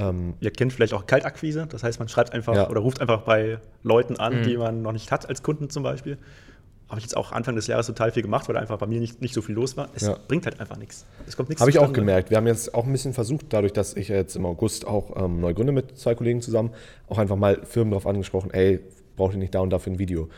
[0.00, 2.70] Ähm, ihr kennt vielleicht auch Kaltakquise, das heißt, man schreibt einfach Ja.
[2.70, 4.42] oder ruft einfach bei Leuten an, Mhm.
[4.44, 6.18] die man noch nicht hat als Kunden zum Beispiel.
[6.88, 9.20] Habe ich jetzt auch Anfang des Jahres total viel gemacht, weil einfach bei mir nicht,
[9.20, 9.88] nicht so viel los war.
[9.94, 10.16] Es Ja.
[10.26, 11.04] bringt halt einfach nichts.
[11.26, 12.30] Es kommt nichts Habe ich auch gemerkt.
[12.30, 15.40] Wir haben jetzt auch ein bisschen versucht, dadurch, dass ich jetzt im August auch ähm,
[15.40, 16.70] neu gründe mit zwei Kollegen zusammen,
[17.08, 18.80] auch einfach mal Firmen darauf angesprochen, ey,
[19.16, 20.28] braucht ihr nicht da und dafür ein Video?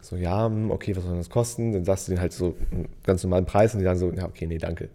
[0.00, 1.72] So, ja, hm, okay, was soll das kosten?
[1.72, 4.24] Dann sagst du denen halt so einen ganz normalen Preis und die sagen so, ja,
[4.24, 4.88] okay, nee, danke.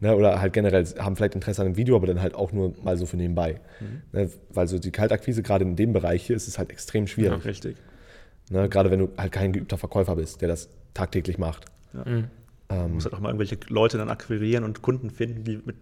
[0.00, 2.72] Ne, oder halt generell haben vielleicht Interesse an einem Video, aber dann halt auch nur
[2.82, 3.60] mal so für nebenbei.
[4.12, 7.08] Ne, weil so die Kaltakquise, gerade in dem Bereich hier, ist es halt extrem Ja,
[7.08, 7.44] schwierig.
[7.44, 7.76] richtig.
[8.50, 11.66] Ne, gerade wenn du halt kein geübter Verkäufer bist, der das tagtäglich macht.
[11.92, 12.28] Mhm.
[12.68, 15.76] Du Ähm, musst halt auch mal irgendwelche Leute dann akquirieren und Kunden finden, die mit,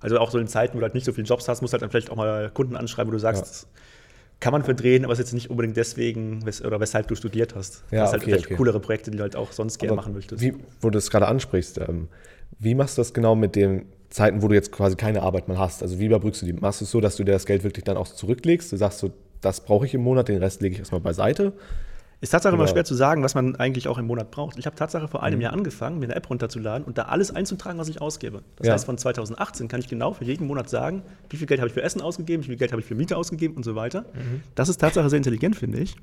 [0.00, 1.76] also auch so in Zeiten, wo du halt nicht so viele Jobs hast, musst du
[1.76, 3.80] halt dann vielleicht auch mal Kunden anschreiben, wo du sagst, Ja.
[4.40, 7.54] kann man verdrehen, aber es ist jetzt nicht unbedingt deswegen, wes oder weshalb du studiert
[7.54, 7.84] hast.
[7.90, 8.56] Ja, das ist halt okay, vielleicht okay.
[8.56, 10.42] coolere Projekte, die du halt auch sonst gerne Aber machen möchtest.
[10.42, 12.08] Wie, wo du das gerade ansprichst, ähm,
[12.58, 15.58] wie machst du das genau mit den Zeiten, wo du jetzt quasi keine Arbeit mehr
[15.58, 15.82] hast?
[15.82, 16.52] Also wie überbrückst du die?
[16.52, 18.72] Machst du es so, dass du dir das Geld wirklich dann auch zurücklegst?
[18.72, 21.52] Du sagst so, das brauche ich im Monat, den Rest lege ich erstmal beiseite?
[22.22, 24.58] Ist Tatsache immer Oder- schwer zu sagen, was man eigentlich auch im Monat braucht.
[24.58, 25.26] Ich habe Tatsache vor Mhm.
[25.26, 28.42] einem Jahr angefangen, mir eine App runterzuladen und da alles einzutragen, was ich ausgebe.
[28.56, 28.74] Das Ja.
[28.74, 31.74] heißt, von 2018 kann ich genau für jeden Monat sagen, wie viel Geld habe ich
[31.74, 34.02] für Essen ausgegeben, wie viel Geld habe ich für Miete ausgegeben und so weiter.
[34.12, 34.42] Mhm.
[34.54, 35.96] Das ist Tatsache sehr intelligent, finde ich.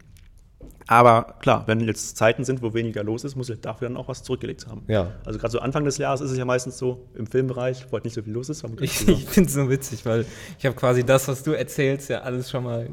[0.89, 4.07] Aber klar, wenn jetzt Zeiten sind, wo weniger los ist, muss ich dafür dann auch
[4.07, 4.83] was zurückgelegt haben.
[4.87, 5.11] Ja.
[5.25, 8.05] Also gerade so Anfang des Jahres ist es ja meistens so, im Filmbereich, wo halt
[8.05, 8.63] nicht so viel los ist.
[8.79, 10.25] Ich, ich finde es so witzig, weil
[10.57, 12.87] ich habe quasi das, was du erzählst, ja alles schon mal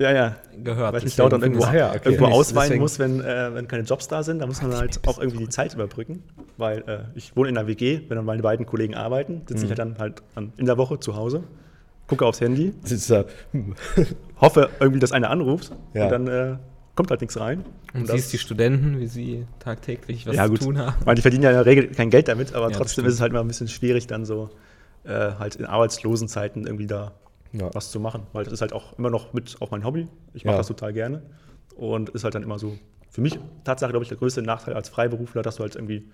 [0.00, 0.36] ja, ja.
[0.62, 0.92] gehört.
[0.92, 2.00] Weil ich nicht dann irgendwo, ja, okay.
[2.10, 4.40] irgendwo deswegen- muss, wenn, äh, wenn keine Jobs da sind.
[4.40, 6.24] Da muss man halt auch irgendwie die Zeit überbrücken.
[6.56, 9.62] Weil äh, ich wohne in einer WG, wenn dann meine beiden Kollegen arbeiten, sitze Mhm.
[9.64, 11.44] ich halt dann halt an, in der Woche zu Hause,
[12.08, 13.74] gucke aufs Handy, äh, hm.
[14.40, 16.04] hoffe irgendwie, dass einer anruft Ja.
[16.04, 16.56] und dann äh,
[16.96, 17.64] kommt halt nichts rein.
[17.94, 20.62] Und das- siehst die Studenten, wie sie tagtäglich was ja, zu gut.
[20.62, 20.96] tun haben.
[21.00, 23.14] Ich meine, die verdienen ja in der Regel kein Geld damit, aber Ja, trotzdem ist
[23.14, 24.50] es halt immer ein bisschen schwierig, dann so
[25.04, 27.12] äh, halt in arbeitslosen Zeiten irgendwie da
[27.52, 27.70] Ja.
[27.72, 28.26] was zu machen.
[28.32, 30.08] Weil das ist halt auch immer noch mit auch mein Hobby.
[30.34, 30.58] Ich mache Ja.
[30.58, 31.22] das total gerne.
[31.76, 32.76] Und ist halt dann immer so,
[33.10, 36.08] für mich Tatsache, glaube ich, der größte Nachteil als Freiberufler, dass du halt irgendwie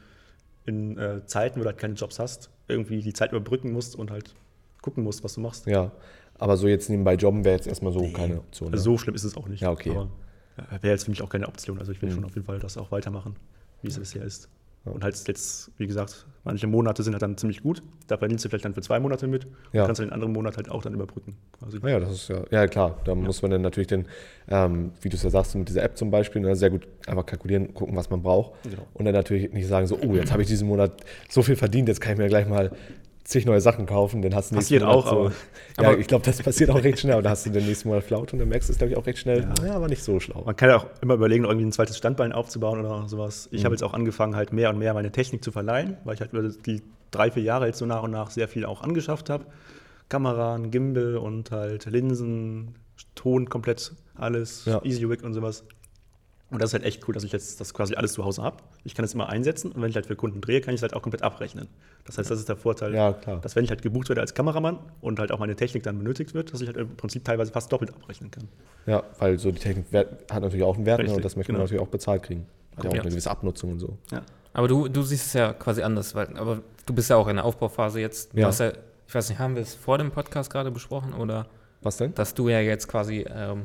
[0.67, 4.11] in äh, Zeiten, wo du halt keine Jobs hast, irgendwie die Zeit überbrücken musst und
[4.11, 4.35] halt
[4.83, 5.67] gucken musst, was du machst.
[5.67, 5.91] ja.
[6.39, 8.71] Aber so jetzt nebenbei jobben wäre jetzt erstmal so keine Option.
[8.71, 8.73] ne?
[8.73, 9.61] Also so schlimm ist es auch nicht.
[9.61, 9.91] Ja, okay.
[9.91, 10.09] Aber
[10.57, 11.79] wäre jetzt für mich auch keine Option.
[11.79, 12.15] Also ich will Mhm.
[12.15, 13.37] schon auf jeden Fall das auch weitermachen,
[13.83, 14.49] wie es bisher ist.
[14.85, 14.91] Ja.
[14.91, 17.85] Und halt jetzt, wie gesagt, manche Monate sind halt dann ziemlich gut.
[18.09, 19.83] Da verdienst du vielleicht dann für zwei Monate mit Ja.
[19.83, 21.37] und kannst du den anderen Monat halt auch dann überbrücken.
[21.57, 21.79] quasi.
[21.83, 22.99] Ah Ja, das ist ja, ja klar.
[23.05, 24.07] Da muss man dann natürlich den,
[24.49, 27.25] ähm, wie du es ja sagst, mit dieser App zum Beispiel, ne, sehr gut einfach
[27.25, 28.61] kalkulieren, gucken, was man braucht.
[28.65, 28.85] Genau.
[28.95, 30.91] Und dann natürlich nicht sagen so, oh, jetzt habe ich diesen Monat
[31.31, 32.73] so viel verdient, jetzt kann ich mir gleich mal
[33.25, 35.33] zig neue Sachen kaufen, dann hast du Passiert Monat auch, aber-
[35.81, 37.17] ja, aber- ich glaube, das passiert auch recht schnell.
[37.17, 38.97] Und dann hast du den nächsten Monat Flaut und dann merkst du es, glaube ich,
[38.99, 39.67] auch recht schnell, ja.
[39.67, 39.75] Ja.
[39.77, 40.43] aber nicht so schlau.
[40.45, 43.49] Man kann ja auch immer überlegen, irgendwie ein zweites Standbein aufzubauen oder sowas.
[43.53, 43.65] Ich Mhm.
[43.67, 46.33] habe jetzt auch angefangen, halt mehr und mehr meine Technik zu verleihen, weil ich halt
[46.33, 49.45] über die drei, vier Jahre jetzt so nach und nach sehr viel auch angeschafft habe.
[50.09, 52.75] Kamera, ein Gimbal und halt Linsen,
[53.15, 54.81] Ton komplett alles, Ja.
[54.85, 55.65] EasyWig und sowas.
[56.53, 58.59] Und das ist halt echt cool, dass ich jetzt das quasi alles zu Hause habe.
[58.85, 60.83] Ich kann es immer einsetzen und wenn ich halt für Kunden drehe, kann ich es
[60.83, 61.67] halt auch komplett abrechnen.
[62.05, 63.41] Das heißt, das ist der Vorteil, Ja, klar.
[63.41, 66.35] dass wenn ich halt gebucht werde als Kameramann und halt auch meine Technik dann benötigt
[66.35, 68.49] wird, dass ich halt im Prinzip teilweise fast doppelt abrechnen kann.
[68.87, 71.53] Ja, weil so die Technik hat natürlich auch einen Wert ne, Richtig, und das möchte
[71.53, 71.65] man genau.
[71.65, 72.47] natürlich auch bezahlt kriegen.
[72.77, 73.97] Hat ja auch eine gewisse Abnutzung und so.
[74.11, 74.23] Ja.
[74.53, 77.37] Aber du, du siehst es ja quasi anders, weil, aber du bist ja auch in
[77.37, 78.35] der Aufbauphase jetzt.
[78.35, 78.49] Du Ja.
[78.49, 78.73] hast ja,
[79.07, 81.47] ich weiß nicht, haben wir es vor dem Podcast gerade besprochen oder
[81.81, 82.15] Was denn?
[82.15, 83.63] dass du ja jetzt quasi ähm,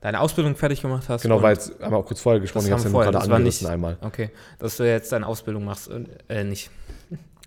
[0.00, 1.22] deine Ausbildung fertig gemacht hast?
[1.22, 3.20] Genau, weil jetzt haben wir auch kurz vorher gesprochen, ich habe es ja nur gerade
[3.20, 3.96] angerissen nicht- einmal.
[4.00, 6.70] Okay, dass du jetzt deine Ausbildung machst, und, äh, nicht.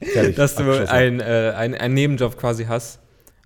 [0.02, 0.92] Fertig, Dass du abgeschlossen.
[0.94, 3.00] ein, äh, ein, einen Nebenjob quasi hast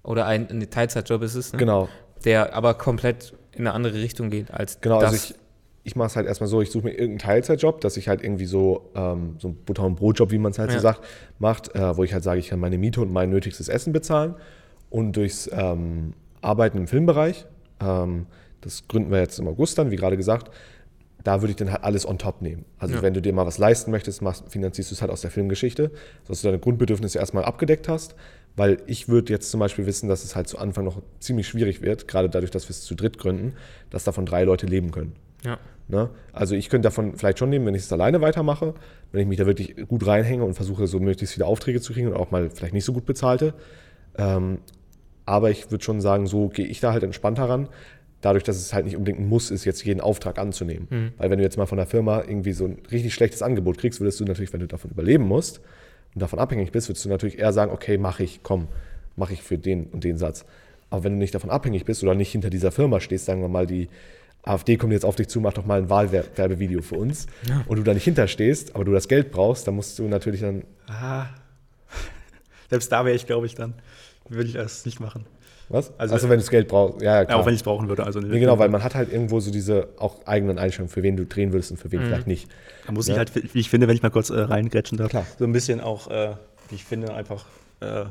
[0.03, 1.59] oder ein, ein Teilzeitjob ist es, ne?
[1.59, 1.89] Genau,
[2.25, 5.11] der aber komplett in eine andere Richtung geht als Genau, das.
[5.13, 5.39] also ich,
[5.85, 8.45] ich mache es halt erstmal so, ich suche mir irgendeinen Teilzeitjob, dass ich halt irgendwie
[8.45, 10.77] so, ähm, so einen Butter- und Brotjob, wie man es halt Ja.
[10.77, 11.01] so sagt,
[11.39, 14.35] macht, äh, wo ich halt sage, ich kann meine Miete und mein nötigstes Essen bezahlen.
[14.89, 17.45] Und durchs ähm, Arbeiten im Filmbereich,
[17.81, 18.27] ähm,
[18.63, 20.51] das gründen wir jetzt im August dann, wie gerade gesagt,
[21.23, 22.65] da würde ich dann halt alles on top nehmen.
[22.77, 23.01] Also Ja.
[23.01, 25.91] wenn du dir mal was leisten möchtest, machst, finanzierst du es halt aus der Filmgeschichte,
[26.23, 28.15] sodass du deine Grundbedürfnisse erstmal abgedeckt hast.
[28.55, 31.81] Weil ich würde jetzt zum Beispiel wissen, dass es halt zu Anfang noch ziemlich schwierig
[31.81, 33.53] wird, gerade dadurch, dass wir es zu dritt gründen,
[33.89, 35.13] dass davon drei Leute leben können.
[35.43, 35.57] Ja.
[35.87, 36.09] Ne?
[36.33, 38.75] Also ich könnte davon vielleicht schon nehmen, wenn ich es alleine weitermache,
[39.11, 42.09] wenn ich mich da wirklich gut reinhänge und versuche, so möglichst viele Aufträge zu kriegen
[42.09, 43.53] und auch mal vielleicht nicht so gut bezahlte.
[44.17, 44.59] Ähm,
[45.25, 47.69] aber ich würde schon sagen, so gehe ich da halt entspannt heran,
[48.23, 51.13] dadurch, dass es halt nicht unbedingt ein Muss ist, jetzt jeden Auftrag anzunehmen.
[51.17, 53.99] Weil wenn du jetzt mal von der Firma irgendwie so ein richtig schlechtes Angebot kriegst,
[53.99, 55.59] würdest du natürlich, wenn du davon überleben musst
[56.13, 58.67] und davon abhängig bist, würdest du natürlich eher sagen, okay, mache ich, komm,
[59.15, 60.45] mache ich für den und den Satz.
[60.89, 63.49] Aber wenn du nicht davon abhängig bist oder nicht hinter dieser Firma stehst, sagen wir
[63.49, 63.89] mal, die
[64.43, 67.27] AfD kommt jetzt auf dich zu, mach doch mal ein Wahlwerbevideo für uns
[67.67, 70.63] und du da nicht hinterstehst, aber du das Geld brauchst, dann musst du natürlich dann,
[70.87, 71.27] Ah.
[72.69, 73.73] Selbst da wäre ich, glaube ich, dann
[74.29, 75.25] würde ich das nicht machen.
[75.69, 75.91] Was?
[75.97, 77.39] Also- Also, wenn du das Geld brauchst, ja, klar.
[77.39, 78.05] auch wenn ich es brauchen würde.
[78.05, 81.17] Also Nee, genau, weil man hat halt irgendwo so diese auch eigenen Einstellungen, für wen
[81.17, 82.49] du drehen würdest und für wen vielleicht nicht.
[82.85, 83.13] Da muss Ja.
[83.13, 85.25] ich halt, wie ich finde, wenn ich mal kurz äh, reingrätschen darf, Klar.
[85.39, 86.35] so ein bisschen auch, äh,
[86.69, 87.45] wie ich finde, einfach,
[87.81, 88.05] äh,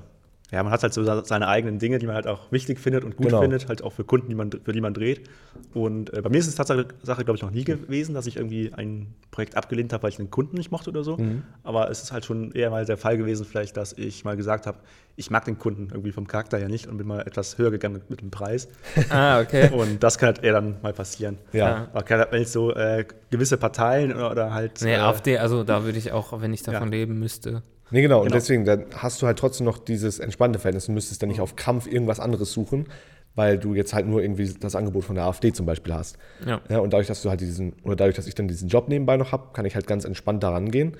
[0.52, 3.16] ja, man hat halt so seine eigenen Dinge, die man halt auch wichtig findet und
[3.16, 3.40] gut Genau.
[3.40, 5.28] findet, halt auch für Kunden, die man, für die man dreht.
[5.72, 8.36] Und äh, bei mir ist es Tatsache, Sache, glaube ich, noch nie gewesen, dass ich
[8.36, 11.16] irgendwie ein Projekt abgelehnt habe, weil ich einen Kunden nicht mochte oder so.
[11.16, 11.42] Mhm.
[11.62, 14.66] Aber es ist halt schon eher mal der Fall gewesen, vielleicht, dass ich mal gesagt
[14.66, 14.78] habe,
[15.16, 17.94] ich mag den Kunden irgendwie vom Charakter ja nicht und bin mal etwas höher gegangen
[17.94, 18.68] mit, mit dem Preis.
[19.10, 19.70] Ah, okay.
[19.70, 21.38] Und das kann halt eher dann mal passieren.
[21.52, 21.88] Ja.
[21.92, 24.80] Aber kann halt, wenn jetzt so äh, gewisse Parteien oder, oder halt.
[24.82, 26.98] Nee, äh, AfD, also da würde ich auch, wenn ich davon Ja.
[26.98, 27.62] leben müsste.
[27.92, 28.18] Nee, genau.
[28.20, 28.34] Und Genau.
[28.36, 31.54] deswegen, dann hast du halt trotzdem noch dieses entspannte Verhältnis und müsstest dann nicht auf
[31.56, 32.86] Kampf irgendwas anderes suchen,
[33.34, 36.16] weil du jetzt halt nur irgendwie das Angebot von der AfD zum Beispiel hast.
[36.46, 36.60] Ja.
[36.68, 39.16] Ja, und dadurch, dass du halt diesen, oder dadurch, dass ich dann diesen Job nebenbei
[39.16, 40.96] noch habe, kann ich halt ganz entspannt daran gehen.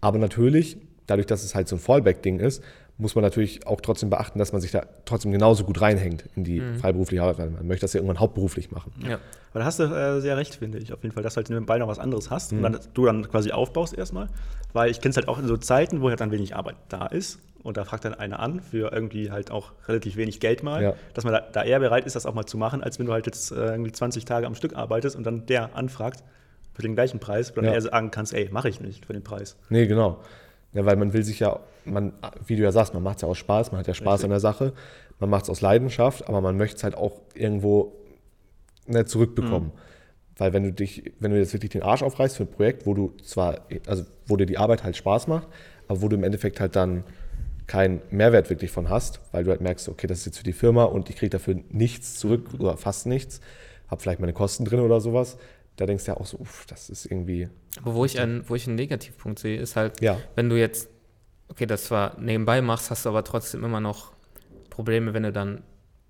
[0.00, 0.76] Aber natürlich,
[1.06, 2.62] dadurch, dass es halt so ein Fallback-Ding ist,
[3.02, 6.44] muss man natürlich auch trotzdem beachten, dass man sich da trotzdem genauso gut reinhängt in
[6.44, 7.38] die freiberufliche Arbeit.
[7.38, 8.92] weil Man möchte das ja irgendwann hauptberuflich machen.
[9.06, 9.18] Ja.
[9.50, 11.50] Aber da hast du äh, sehr recht, finde ich, auf jeden Fall, dass du halt
[11.50, 14.28] nebenbei noch was anderes hast und dann, du dann quasi aufbaust erstmal.
[14.72, 17.06] Weil ich kenne es halt auch in so Zeiten, wo halt dann wenig Arbeit da
[17.06, 20.82] ist und da fragt dann einer an für irgendwie halt auch relativ wenig Geld mal,
[20.82, 20.94] Ja.
[21.14, 23.12] dass man da, da eher bereit ist, das auch mal zu machen, als wenn du
[23.12, 26.22] halt jetzt äh, irgendwie 20 Tage am Stück arbeitest und dann der anfragt
[26.74, 27.72] für den gleichen Preis, wo dann Ja.
[27.72, 29.56] eher sagen kannst, ey, mache ich nicht für den Preis.
[29.68, 30.20] Nee, genau.
[30.72, 32.12] Ja, weil man will sich ja, man,
[32.46, 34.24] wie du ja sagst, man macht es ja aus Spaß, man hat ja Spaß Richtig.
[34.24, 34.72] an der Sache,
[35.18, 37.92] man macht es aus Leidenschaft, aber man möchte es halt auch irgendwo
[38.86, 39.68] ne, zurückbekommen.
[39.68, 39.78] Mhm.
[40.38, 42.94] Weil wenn du dich, wenn du jetzt wirklich den Arsch aufreißt für ein Projekt, wo
[42.94, 45.46] du zwar, also wo dir die Arbeit halt Spaß macht,
[45.88, 47.04] aber wo du im Endeffekt halt dann
[47.66, 50.52] keinen Mehrwert wirklich von hast, weil du halt merkst, okay, das ist jetzt für die
[50.52, 53.40] Firma und ich kriege dafür nichts zurück oder fast nichts,
[53.88, 55.36] habe vielleicht meine Kosten drin oder sowas,
[55.76, 57.48] da denkst du ja auch so, uff, das ist irgendwie,
[57.82, 60.88] Aber wo ich, einen, wo ich einen Negativpunkt sehe, ist halt, ja, wenn du jetzt,
[61.52, 64.12] okay, das zwar nebenbei machst, hast du aber trotzdem immer noch
[64.70, 65.60] Probleme, wenn du dann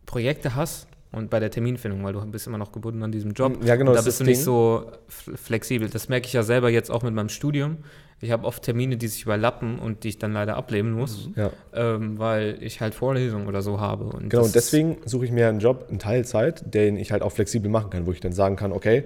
[0.07, 3.59] Projekte hast und bei der Terminfindung, weil du bist immer noch gebunden an diesem Job.
[3.64, 5.88] Ja, genau, Und da das bist du nicht so flexibel.
[5.88, 7.78] Das merke ich ja selber jetzt auch mit meinem Studium.
[8.20, 11.50] Ich habe oft Termine, die sich überlappen und die ich dann leider ablehnen muss, ja.
[11.74, 14.05] ähm, weil ich halt Vorlesungen oder so habe.
[14.05, 17.33] Und Genau, und deswegen suche ich mir einen Job in Teilzeit, den ich halt auch
[17.33, 19.02] flexibel machen kann, wo ich dann sagen kann, okay,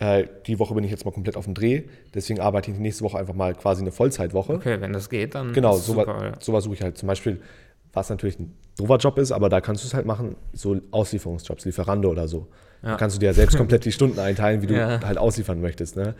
[0.00, 1.82] äh, die Woche bin ich jetzt mal komplett auf dem Dreh,
[2.14, 4.54] deswegen arbeite ich nächste Woche einfach mal quasi eine Vollzeitwoche.
[4.54, 6.32] Okay, wenn das geht, dann Genau, ist sowas, super, ja.
[6.40, 6.96] sowas suche ich halt.
[6.98, 7.40] Zum Beispiel,
[7.92, 11.64] was natürlich ein doofer Job ist, aber da kannst du es halt machen, so Auslieferungsjobs,
[11.64, 12.46] Lieferando oder so.
[12.82, 12.96] Da Ja.
[12.96, 15.00] kannst du dir ja selbst komplett die Stunden einteilen, wie du Ja.
[15.04, 15.96] halt ausliefern möchtest.
[15.96, 16.14] Ne?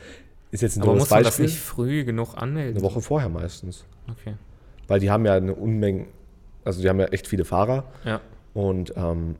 [0.50, 1.44] Ist jetzt ein Aber doofes muss man das Beispiel.
[1.46, 2.76] nicht früh genug anmelden?
[2.78, 3.84] Eine Woche vorher meistens.
[4.10, 4.34] Okay.
[4.88, 6.06] Weil die haben ja eine Unmenge,
[6.64, 8.20] also die haben ja echt viele Fahrer Ja.
[8.54, 9.36] und ähm,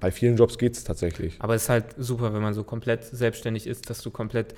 [0.00, 1.36] bei vielen Jobs geht es tatsächlich.
[1.40, 4.54] Aber es ist halt super, wenn man so komplett selbstständig ist, dass du komplett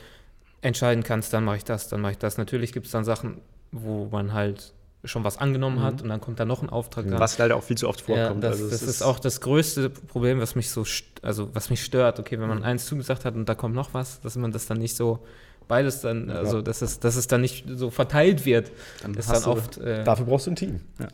[0.61, 2.39] entscheiden kannst, dann mache ich das, dann mache ich das.
[2.39, 3.41] Natürlich gibt es dann Sachen,
[3.73, 4.73] wo man halt
[5.05, 7.19] schon was angenommen hat und dann kommt da noch ein Auftrag dran.
[7.19, 8.45] Was leider auch viel zu oft ja, vorkommt.
[8.45, 11.83] das, Also das ist auch das größte Problem, was mich so, st- also was mich
[11.85, 12.21] stört.
[12.21, 14.79] Okay, wenn man eins zugesagt hat und da kommt noch was, dass man das dann
[14.79, 15.19] nicht so
[15.67, 18.71] beides dann, also dass es, dass es dann nicht so verteilt wird.
[19.03, 20.81] Dann ist dann oft, äh, Dafür brauchst du ein Team.
[21.01, 21.09] ja,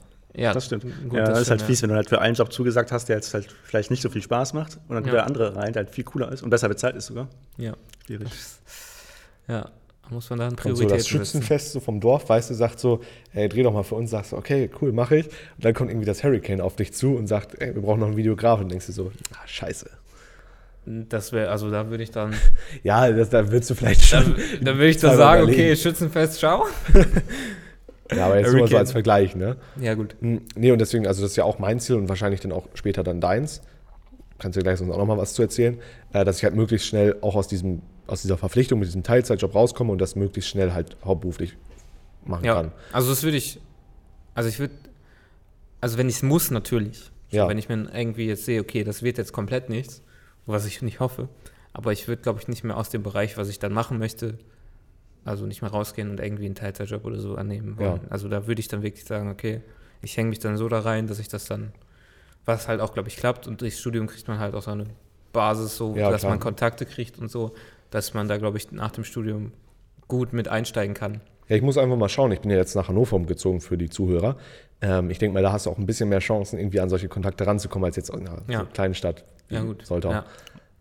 [0.52, 0.84] das stimmt.
[1.08, 3.16] Gut, ja, das ist halt fies, wenn du halt für einen Job zugesagt hast, der
[3.16, 5.12] jetzt halt vielleicht nicht so viel Spaß macht und dann Ja.
[5.12, 7.28] der andere rein, der halt viel cooler ist und besser bezahlt ist sogar.
[7.56, 7.72] Ja,
[8.06, 8.28] Schwierig.
[9.48, 9.70] ja.
[10.10, 11.06] Muss man dann Kommt so Prioritäten das.
[11.06, 13.02] Schützenfest so vom Dorf, weißt du, sagt so,
[13.34, 15.26] ey, dreh doch mal für uns, sagst du, okay, cool, mache ich.
[15.26, 18.06] Und dann kommt irgendwie das Hurricane auf dich zu und sagt, ey, wir brauchen noch
[18.06, 18.62] einen Videografen.
[18.64, 19.90] Und denkst du so, ah, scheiße.
[20.86, 22.32] Das wäre, also da würde ich dann,
[22.82, 24.34] Ja, das, da würdest du vielleicht schon.
[24.62, 25.62] da würde ich dann sagen, überlegen.
[25.62, 26.64] okay, Schützenfest, ciao.
[28.14, 29.56] Ja, aber jetzt nur so als Vergleich, ne?
[29.80, 30.16] Ja, gut.
[30.20, 32.66] Hm, Nee, und deswegen, also das ist ja auch mein Ziel und wahrscheinlich dann auch
[32.74, 33.60] später dann deins.
[34.38, 35.78] Kannst du gleich sonst auch noch mal was zu erzählen,
[36.12, 39.54] äh, dass ich halt möglichst schnell auch aus diesem aus dieser Verpflichtung mit diesem Teilzeitjob
[39.54, 41.56] rauskomme und das möglichst schnell halt hauptberuflich
[42.24, 42.72] machen Ja, kann.
[42.90, 43.60] also das würde ich,
[44.34, 44.72] also ich würde,
[45.82, 47.10] also wenn ich es muss, natürlich.
[47.30, 47.48] So, Ja.
[47.48, 50.00] Wenn ich mir irgendwie jetzt sehe, okay, das wird jetzt komplett nichts,
[50.46, 51.28] was ich nicht hoffe,
[51.74, 54.38] aber ich würde, glaube ich, nicht mehr aus dem Bereich, was ich dann machen möchte,
[55.28, 58.00] also nicht mehr rausgehen und irgendwie einen Teilzeitjob oder so annehmen wollen.
[58.04, 58.10] Ja.
[58.10, 59.60] Also da würde ich dann wirklich sagen, okay,
[60.02, 61.72] ich hänge mich dann so da rein, dass ich das dann,
[62.44, 64.84] was halt auch, glaube ich, klappt und durchs Studium kriegt man halt auch so eine
[65.32, 66.32] Basis, so, Ja, dass klar.
[66.32, 67.52] man Kontakte kriegt und so,
[67.90, 69.52] dass man da, glaube ich, nach dem Studium
[70.08, 71.20] gut mit einsteigen kann.
[71.48, 72.32] Ja, ich muss einfach mal schauen.
[72.32, 74.36] Ich bin ja jetzt nach Hannover umgezogen für die Zuhörer.
[74.80, 77.08] Ähm, ich denke mal, da hast du auch ein bisschen mehr Chancen, irgendwie an solche
[77.08, 78.64] Kontakte ranzukommen, als jetzt in einer Ja.
[78.64, 79.24] kleinen Stadt.
[79.48, 79.84] Ja, gut.
[79.86, 80.10] Soltau.
[80.12, 80.24] Ja.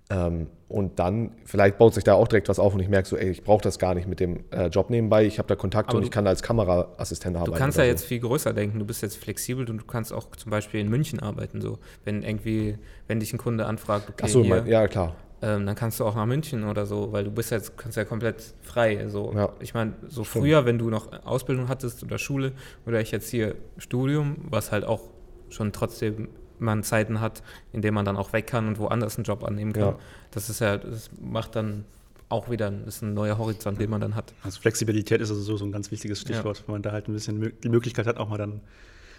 [0.10, 3.17] Ähm, und dann, vielleicht baut sich da auch direkt was auf und ich merke so,
[3.17, 5.26] ey, ich brauche das gar nicht mit dem äh, Job nebenbei.
[5.26, 7.54] Ich habe da Kontakte Aber und ich kann als Kameraassistent arbeiten.
[7.54, 8.80] Du kannst ja oder jetzt viel größer denken.
[8.80, 11.62] Du bist jetzt flexibel und du kannst auch zum Beispiel in München arbeiten.
[11.62, 15.15] So, wenn irgendwie, wenn dich ein Kunde anfragt, okay, Achso, hier, ja, klar.
[15.41, 18.06] ähm, dann kannst du auch nach München oder so, weil du bist jetzt kannst ja
[18.06, 19.08] komplett frei.
[19.08, 19.54] So, Ja.
[19.60, 20.43] ich meine, so Stimmt.
[20.43, 22.54] früher, wenn du noch Ausbildung hattest oder Schule
[22.86, 25.02] oder ich jetzt hier Studium, was halt auch
[25.50, 29.24] schon trotzdem man Zeiten hat, in denen man dann auch weg kann und woanders einen
[29.26, 29.84] Job annehmen kann.
[29.84, 30.00] Ja.
[30.32, 31.86] Das ist ja, das macht dann
[32.30, 34.34] auch wieder, das ist ein neuer Horizont, den man dann hat.
[34.43, 37.13] Also Flexibilität ist also so, so ein ganz wichtiges Stichwort, wenn man da halt ein
[37.13, 38.62] bisschen die Möglichkeit hat, auch mal dann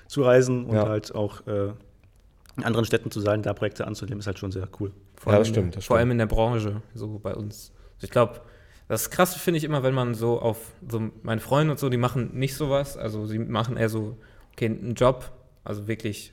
[0.09, 0.88] zu reisen und Ja.
[0.88, 1.72] halt auch äh,
[2.57, 4.92] in anderen Städten zu sein, da Projekte anzunehmen, ist halt schon sehr cool.
[5.16, 6.01] Vor Ja, allem das in stimmt, Der, das vor stimmt.
[6.01, 7.72] allem in der Branche, so bei uns.
[7.96, 8.40] Also Ich glaube,
[8.88, 11.96] das Krasse finde ich immer, wenn man so auf, so meine Freunde und so, die
[11.98, 14.16] machen nicht sowas, also sie machen eher so,
[14.53, 15.31] okay, einen Job,
[15.64, 16.33] also wirklich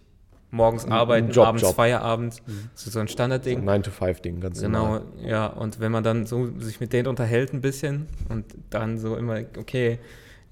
[0.56, 1.72] morgens arbeiten, Job, abends Job.
[1.72, 1.76] Mhm.
[1.76, 2.42] Feierabend,
[2.76, 3.68] ist so ein Standardding.
[3.68, 5.02] 9-to-5-Ding, ganz Genau, normal.
[5.24, 9.16] ja, und wenn man dann so sich mit denen unterhält ein bisschen und dann so
[9.16, 10.00] immer, okay,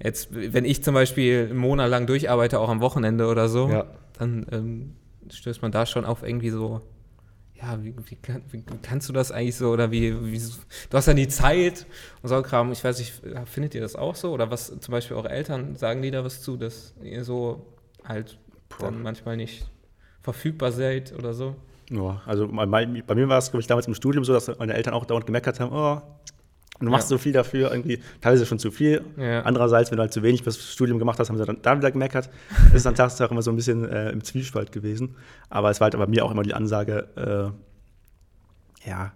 [0.01, 3.85] jetzt, wenn ich zum Beispiel einen Monat lang durcharbeite, auch am Wochenende oder so, Ja.
[4.19, 4.95] dann ähm,
[5.29, 6.81] stößt man da schon auf irgendwie so,
[7.55, 10.37] ja, wie, wie, kann, wie, kannst du das eigentlich so oder wie, wie,
[10.89, 11.85] du hast ja die Zeit
[12.21, 13.13] und so Kram, ich weiß nicht,
[13.45, 16.41] findet ihr das auch so oder was zum Beispiel eure Eltern, sagen die da was
[16.41, 17.65] zu, dass ihr so
[18.03, 18.37] halt
[18.79, 19.65] dann manchmal nicht
[20.23, 21.55] verfügbar seid oder so?
[21.89, 24.73] Ja, also bei, bei mir war es, glaube ich, damals im Studium so, dass meine
[24.73, 26.01] Eltern auch dauernd gemeckert haben, oh,
[26.79, 27.09] du machst Ja.
[27.09, 29.03] so viel dafür, irgendwie teilweise schon zu viel.
[29.17, 29.41] Ja.
[29.41, 31.91] Andererseits, wenn du halt zu wenig fürs Studium gemacht hast, haben sie dann da wieder
[31.91, 32.29] gemeckert.
[32.65, 35.15] Das ist dann Tatsache immer so ein bisschen äh, im Zwiespalt gewesen.
[35.49, 37.53] Aber es war halt bei mir auch immer die Ansage,
[38.85, 39.11] äh, ja,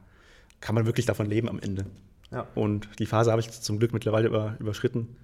[0.59, 1.85] kann man wirklich davon leben am Ende?
[2.31, 2.47] Ja.
[2.53, 5.15] Und die Phase habe ich zum Glück mittlerweile über, überschritten.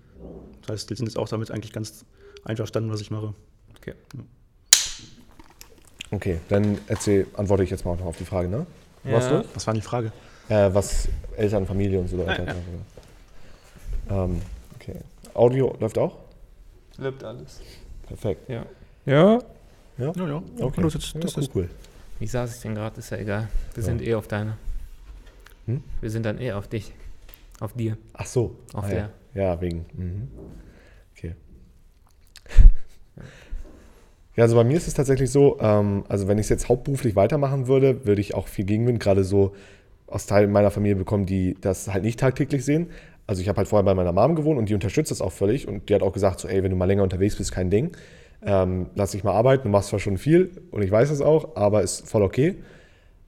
[0.62, 2.06] Das heißt, die sind jetzt auch damit eigentlich ganz
[2.46, 3.34] einverstanden, was ich mache.
[3.78, 3.94] Okay.
[6.14, 8.68] Okay, dann erzähl, antworte ich jetzt mal noch auf die Frage, ne?
[9.04, 9.14] Ja.
[9.14, 9.46] Warst du?
[9.54, 10.12] Was war die Frage?
[10.48, 12.56] Äh, was Eltern, Familie und so weiter.
[14.10, 14.42] Ähm,
[14.76, 14.96] okay.
[15.34, 16.18] Audio läuft auch?
[16.98, 17.62] Läuft alles.
[18.08, 18.48] Perfekt.
[18.48, 18.66] Ja.
[19.06, 19.40] Ja.
[19.98, 20.12] Ja?
[20.16, 20.44] Ja, ja.
[20.60, 20.82] Okay.
[20.82, 21.70] Das, ist- Ja, das cool, ist cool.
[22.20, 23.00] Wie saß ich denn gerade?
[23.00, 23.48] Ist ja egal.
[23.74, 23.86] Wir Ja.
[23.86, 24.58] sind eh auf deiner.
[25.66, 25.82] Hm?
[26.02, 26.94] Wir sind dann eh auf dich.
[27.60, 27.98] Auf dir.
[28.14, 28.56] Ach so.
[28.74, 29.10] Auf ah, der.
[29.34, 29.42] Ja.
[29.44, 29.86] ja, wegen.
[29.94, 30.28] Mhm.
[31.16, 31.36] Okay.
[34.36, 37.16] Ja, also bei mir ist es tatsächlich so, ähm, also wenn ich es jetzt hauptberuflich
[37.16, 39.54] weitermachen würde, würde ich auch viel Gegenwind gerade so
[40.08, 42.88] aus Teilen meiner Familie bekommen, die das halt nicht tagtäglich sehen.
[43.28, 45.68] Also ich habe halt vorher bei meiner Mom gewohnt und die unterstützt das auch völlig
[45.68, 47.92] und die hat auch gesagt so, ey, wenn du mal länger unterwegs bist, kein Ding.
[48.46, 51.56] Ähm, lass dich mal arbeiten, du machst zwar schon viel und ich weiß es auch,
[51.56, 52.56] aber ist voll okay.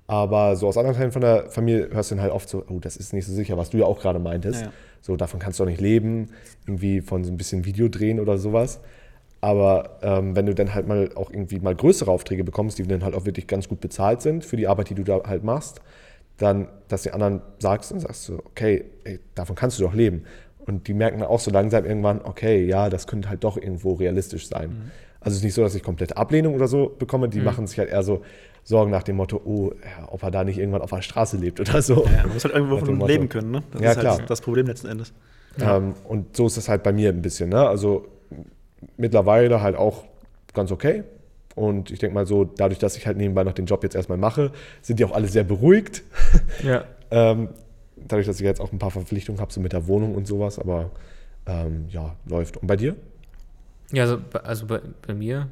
[0.07, 2.79] Aber so aus anderen Teilen von der Familie hörst du dann halt oft so, oh,
[2.79, 4.61] das ist nicht so sicher, was du ja auch gerade meintest.
[4.61, 4.73] Ja, ja.
[5.01, 6.29] So, davon kannst du auch nicht leben,
[6.67, 8.81] irgendwie von so ein bisschen Video drehen oder sowas.
[9.41, 13.03] Aber ähm, wenn du dann halt mal auch irgendwie mal größere Aufträge bekommst, die dann
[13.03, 15.81] halt auch wirklich ganz gut bezahlt sind für die Arbeit, die du da halt machst,
[16.37, 20.23] dann, dass die anderen sagst und sagst so, okay, ey, davon kannst du doch leben.
[20.65, 23.93] Und die merken dann auch so langsam irgendwann, okay, ja, das könnte halt doch irgendwo
[23.93, 24.91] realistisch sein.
[25.19, 27.77] Also es ist nicht so, dass ich komplette Ablehnung oder so bekomme, die machen sich
[27.77, 28.21] halt eher so
[28.63, 31.59] Sorgen nach dem Motto, oh, ja, ob er da nicht irgendwann auf der Straße lebt
[31.59, 32.03] oder so.
[32.05, 33.63] Ja, man muss halt irgendwo von leben können, ne?
[33.71, 34.21] Das Ja, ist halt klar.
[34.27, 35.13] das Problem letzten Endes.
[35.61, 37.49] Ähm, und so ist das halt bei mir ein bisschen.
[37.49, 37.67] Ne?
[37.67, 38.07] Also
[38.97, 40.05] mittlerweile halt auch
[40.53, 41.03] ganz okay.
[41.55, 44.17] Und ich denke mal so, dadurch, dass ich halt nebenbei noch den Job jetzt erstmal
[44.17, 46.03] mache, sind die auch alle sehr beruhigt.
[46.63, 46.85] Ja.
[47.11, 47.49] Ähm,
[47.95, 50.57] dadurch, dass ich jetzt auch ein paar Verpflichtungen habe, so mit der Wohnung und sowas.
[50.57, 50.89] Aber
[51.45, 52.57] ähm, ja, läuft.
[52.57, 52.95] Und bei dir?
[53.91, 55.47] Ja, also, bei- also bei, bei mir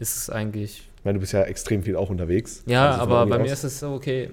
[0.00, 0.88] ist es eigentlich.
[0.98, 2.64] Ich meine, du bist ja extrem viel auch unterwegs.
[2.66, 3.42] Ja, Also aber bei aus.
[3.42, 4.30] mir ist es so, okay,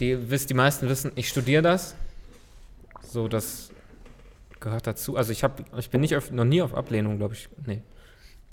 [0.00, 1.94] die, die meisten wissen, ich studiere das.
[3.06, 3.69] So, das
[4.60, 5.16] gehört dazu.
[5.16, 7.48] Also ich habe, ich bin nicht auf, noch nie auf Ablehnung, glaube ich.
[7.66, 7.82] Nee.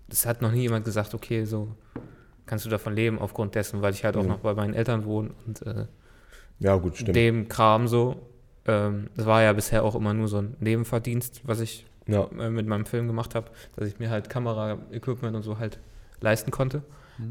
[0.09, 1.75] Das hat noch nie jemand gesagt, okay, so
[2.45, 4.29] kannst du davon leben aufgrund dessen, weil ich halt auch Mhm.
[4.29, 5.85] noch bei meinen Eltern wohne und äh,
[6.59, 7.15] Ja, gut, stimmt.
[7.15, 8.15] dem Kram so.
[8.65, 12.23] Ähm, das war ja bisher auch immer nur so ein Nebenverdienst, was ich ja.
[12.39, 15.79] äh, mit meinem Film gemacht habe, dass ich mir halt Kamera-Equipment und so halt
[16.21, 16.83] leisten konnte.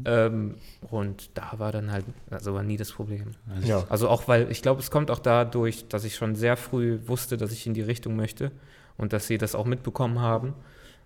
[0.05, 0.55] Ähm,
[0.89, 3.31] und da war dann halt, also war nie das Problem.
[3.53, 3.85] Also Ja.
[3.89, 7.37] Also auch weil, ich glaube, es kommt auch dadurch, dass ich schon sehr früh wusste,
[7.37, 8.51] dass ich in die Richtung möchte
[8.97, 10.53] und dass sie das auch mitbekommen haben.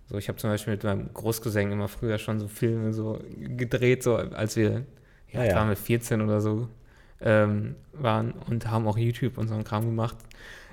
[0.08, 4.02] So, ich habe zum Beispiel mit meinem Großgesang immer früher schon so Filme so gedreht,
[4.02, 4.84] so als wir,
[5.30, 5.54] ja, Ah, ja.
[5.56, 6.68] waren wir 14 oder so,
[7.24, 10.16] ähm, waren und haben auch YouTube und so einen Kram gemacht.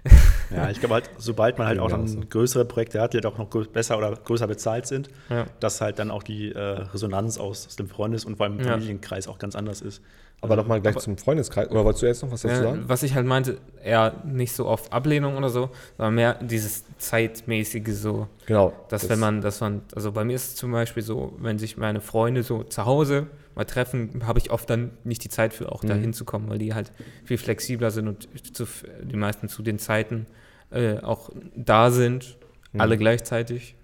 [0.51, 2.21] Ja, ich glaube halt, sobald man halt auch dann so.
[2.27, 5.45] größere Projekte hat, die halt auch noch besser oder größer bezahlt sind, Ja.
[5.59, 8.71] dass halt dann auch die äh, Resonanz aus, aus dem Freundes- und vor allem Ja.
[8.71, 10.01] Familienkreis auch ganz anders ist.
[10.41, 11.69] Aber nochmal gleich zum Freundeskreis.
[11.69, 12.83] Oder wolltest du jetzt noch was dazu Ja, sagen?
[12.87, 17.93] was ich halt meinte, eher nicht so auf Ablehnung oder so, sondern mehr dieses zeitmäßige
[17.93, 18.73] so, Genau.
[18.89, 21.59] dass das- wenn man, dass man, also bei mir ist es zum Beispiel so, wenn
[21.59, 25.53] sich meine Freunde so zu Hause mal treffen, habe ich oft dann nicht die Zeit
[25.53, 26.01] für auch da Mhm.
[26.01, 26.91] hinzukommen, weil die halt
[27.25, 28.65] viel flexibler sind und zu,
[29.03, 30.25] die meisten zu den Zeiten
[30.71, 32.37] äh, auch da sind,
[32.71, 32.81] Mhm.
[32.81, 33.75] alle gleichzeitig,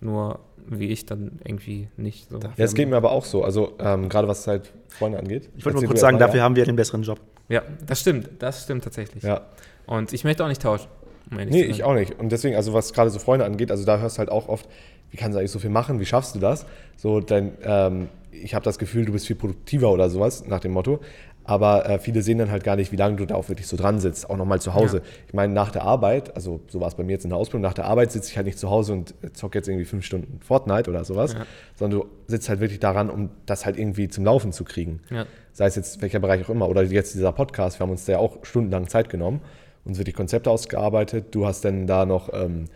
[0.00, 2.38] nur wie ich dann irgendwie nicht so.
[2.38, 3.44] Ja, es geht mir aber auch so.
[3.44, 5.50] Also ähm, gerade was halt Freunde angeht.
[5.56, 7.20] Ich wollte nur kurz sagen, dafür haben wir den besseren Job.
[7.48, 9.22] Ja, das stimmt, das stimmt tatsächlich.
[9.22, 9.42] Ja.
[9.86, 10.88] Und ich möchte auch nicht tauschen.
[11.30, 12.18] um Nee, ich auch nicht.
[12.18, 14.68] Und deswegen, also was gerade so Freunde angeht, also da hörst du halt auch oft,
[15.10, 16.66] wie kannst du eigentlich so viel machen, wie schaffst du das?
[16.96, 20.72] So, dein, ähm, ich habe das Gefühl, du bist viel produktiver oder sowas, nach dem
[20.72, 21.00] Motto.
[21.42, 23.76] Aber äh, viele sehen dann halt gar nicht, wie lange du da auch wirklich so
[23.76, 24.98] dran sitzt, auch nochmal zu Hause.
[24.98, 25.02] Ja.
[25.26, 27.62] Ich meine, nach der Arbeit, also so war es bei mir jetzt in der Ausbildung,
[27.62, 30.38] nach der Arbeit sitze ich halt nicht zu Hause und zocke jetzt irgendwie fünf Stunden
[30.42, 31.46] Fortnite oder sowas, Ja.
[31.74, 35.00] sondern du sitzt halt wirklich daran, um das halt irgendwie zum Laufen zu kriegen.
[35.10, 35.24] Ja.
[35.52, 36.68] Sei es jetzt welcher Bereich auch immer.
[36.68, 39.40] Oder jetzt dieser Podcast, wir haben uns da ja auch stundenlang Zeit genommen,
[39.84, 41.34] uns wirklich Konzepte ausgearbeitet.
[41.34, 42.66] Du hast dann da noch, ähm,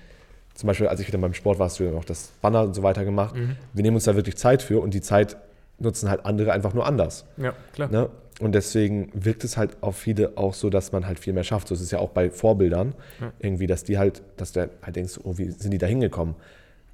[0.55, 2.75] zum Beispiel, als ich wieder beim Sport war, hast du ja noch das Banner und
[2.75, 3.35] so weiter gemacht.
[3.35, 3.57] Mhm.
[3.73, 5.37] Wir nehmen uns da wirklich Zeit für und die Zeit
[5.79, 7.25] nutzen halt andere einfach nur anders.
[7.37, 7.91] Ja, klar.
[7.91, 8.09] Ne?
[8.41, 11.69] Und deswegen wirkt es halt auf viele auch so, dass man halt viel mehr schafft.
[11.69, 13.33] So ist es ja auch bei Vorbildern Ja.
[13.41, 16.35] irgendwie, dass die halt, dass du halt denkst, oh, wie sind die da hingekommen?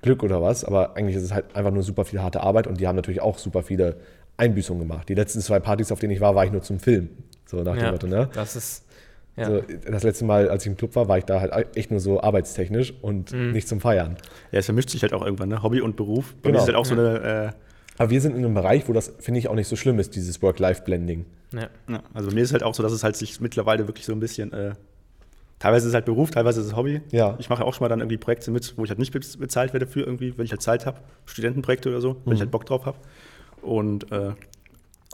[0.03, 0.65] Glück oder was?
[0.65, 3.21] Aber eigentlich ist es halt einfach nur super viel harte Arbeit und die haben natürlich
[3.21, 3.97] auch super viele
[4.39, 5.09] Einbüßungen gemacht.
[5.11, 7.11] Die letzten zwei Partys, auf denen ich war, war ich nur zum Film.
[7.47, 8.31] So nach dem Ja, Motto, ne?
[8.33, 8.85] Das ist,
[9.41, 9.47] ja.
[9.49, 12.01] So, das letzte Mal, als ich im Club war, war ich da halt echt nur
[12.01, 13.53] so arbeitstechnisch und Mhm.
[13.53, 14.17] nicht zum Feiern.
[14.53, 15.63] Ja, es vermischt sich halt auch irgendwann, ne?
[15.63, 16.35] Hobby und Beruf.
[16.43, 16.63] Bei mir Genau.
[16.63, 17.55] ist halt auch so eine,
[17.99, 20.17] Aber wir sind in einem Bereich, wo das, finde ich, auch nicht so schlimm ist,
[20.17, 21.27] dieses Work-Life-Blending.
[21.53, 21.63] ja.
[21.65, 23.87] äh, ja, also bei mir ist es halt auch so, dass es halt sich mittlerweile
[23.89, 24.73] wirklich so ein bisschen, äh,
[25.59, 27.03] teilweise ist es halt Beruf, teilweise ist es Hobby.
[27.11, 27.37] Ja.
[27.39, 29.75] Ich mache auch schon mal dann irgendwie Projekte mit, wo ich halt nicht bez- bezahlt
[29.75, 32.33] werde für irgendwie, wenn ich halt Zeit habe, Studentenprojekte oder so, wenn Mhm.
[32.33, 32.97] ich halt Bock drauf habe.
[33.61, 34.31] Und äh,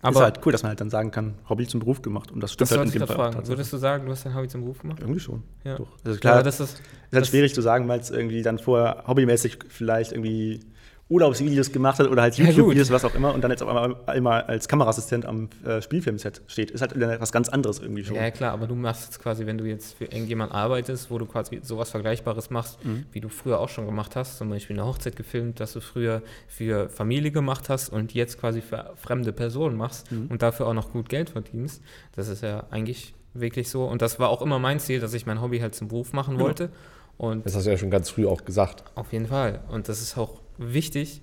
[0.02, 2.30] ist Aber halt cool, dass man halt dann sagen kann, Hobby zum Beruf gemacht.
[2.30, 3.48] Und das stimmt das halt ich gerade Fall fragen.
[3.48, 5.00] Würdest du sagen, du hast dein Hobby zum Beruf gemacht?
[5.00, 5.42] Irgendwie schon.
[5.64, 5.76] Ja.
[5.76, 5.88] Doch.
[6.04, 6.74] Also Klar, klar, das ist,
[7.10, 10.60] Ist halt schwierig zu sagen, weil es irgendwie dann vorher hobbymäßig vielleicht irgendwie
[11.08, 12.46] Urlaubsvideos gemacht hat oder halt Ja.
[12.46, 16.42] YouTube-Videos, was auch immer, und dann jetzt auf einmal, einmal als Kameraassistent am äh, Spielfilmset
[16.48, 16.72] steht.
[16.72, 18.16] Ist halt was ganz anderes irgendwie schon.
[18.16, 21.26] ja klar, aber du machst jetzt quasi, wenn du jetzt für irgendjemand arbeitest, wo du
[21.26, 23.06] quasi sowas Vergleichbares machst, Mhm.
[23.12, 26.22] wie du früher auch schon gemacht hast, zum Beispiel eine Hochzeit gefilmt, dass du früher
[26.48, 30.26] für Familie gemacht hast und jetzt quasi für fremde Personen machst Mhm.
[30.28, 31.82] und dafür auch noch gut Geld verdienst.
[32.16, 33.84] Das ist ja eigentlich wirklich so.
[33.84, 36.34] Und das war auch immer mein Ziel, dass ich mein Hobby halt zum Beruf machen
[36.34, 36.46] Genau.
[36.46, 36.70] wollte.
[37.18, 38.82] Und Das hast du ja schon ganz früh auch gesagt.
[38.94, 39.60] Auf jeden Fall.
[39.68, 41.22] Und das ist auch wichtig.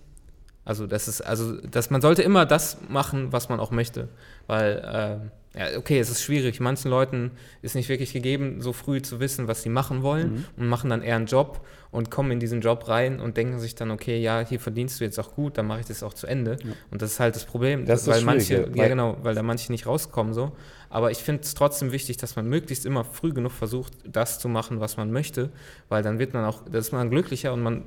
[0.65, 4.07] Also, das ist, also, dass man sollte immer das machen, was man auch möchte.
[4.47, 4.81] Weil,
[5.21, 6.59] ähm, ja, okay, es ist schwierig.
[6.61, 10.45] Manchen Leuten ist nicht wirklich gegeben, so früh zu wissen, was sie machen wollen Mhm.
[10.57, 13.75] und machen dann eher einen Job und kommen in diesen Job rein und denken sich
[13.75, 16.27] dann, okay, ja, hier verdienst du jetzt auch gut, dann mache ich das auch zu
[16.27, 16.57] Ende.
[16.89, 19.35] Und das ist halt das Problem, Das ist das weil manche, ja weil- genau, weil
[19.35, 20.53] da manche nicht rauskommen so.
[20.89, 24.47] Aber ich finde es trotzdem wichtig, dass man möglichst immer früh genug versucht, das zu
[24.47, 25.49] machen, was man möchte,
[25.89, 27.83] weil dann wird man auch, da ist man glücklicher und man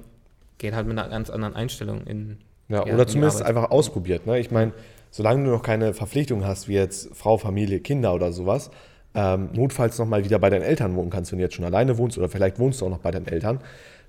[0.59, 2.39] geht halt mit einer ganz anderen Einstellung in.
[2.69, 3.57] Ja, Ja, oder zumindest Arbeit.
[3.57, 4.27] einfach ausprobiert.
[4.27, 4.39] Ne?
[4.41, 4.73] Ich meine,
[5.11, 8.71] solange du noch keine Verpflichtung hast, wie jetzt Frau, Familie, Kinder oder sowas,
[9.15, 12.19] ähm, notfalls nochmal wieder bei deinen Eltern wohnen kannst, wenn du jetzt schon alleine wohnst
[12.19, 13.61] oder vielleicht wohnst du auch noch bei deinen Eltern,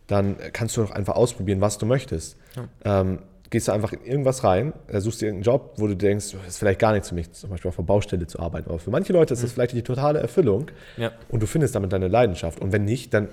[0.08, 2.36] dann kannst du doch einfach ausprobieren, was du möchtest.
[2.84, 6.32] Ähm, gehst du einfach in irgendwas rein, äh, suchst dir irgendeinen Job, wo du denkst,
[6.32, 8.70] das ist vielleicht gar nichts für mich, zum Beispiel auf der Baustelle zu arbeiten.
[8.70, 11.94] Aber für manche Leute ist das vielleicht die totale Erfüllung Ja, und du findest damit
[11.94, 12.60] deine Leidenschaft.
[12.60, 13.30] Und wenn nicht, dann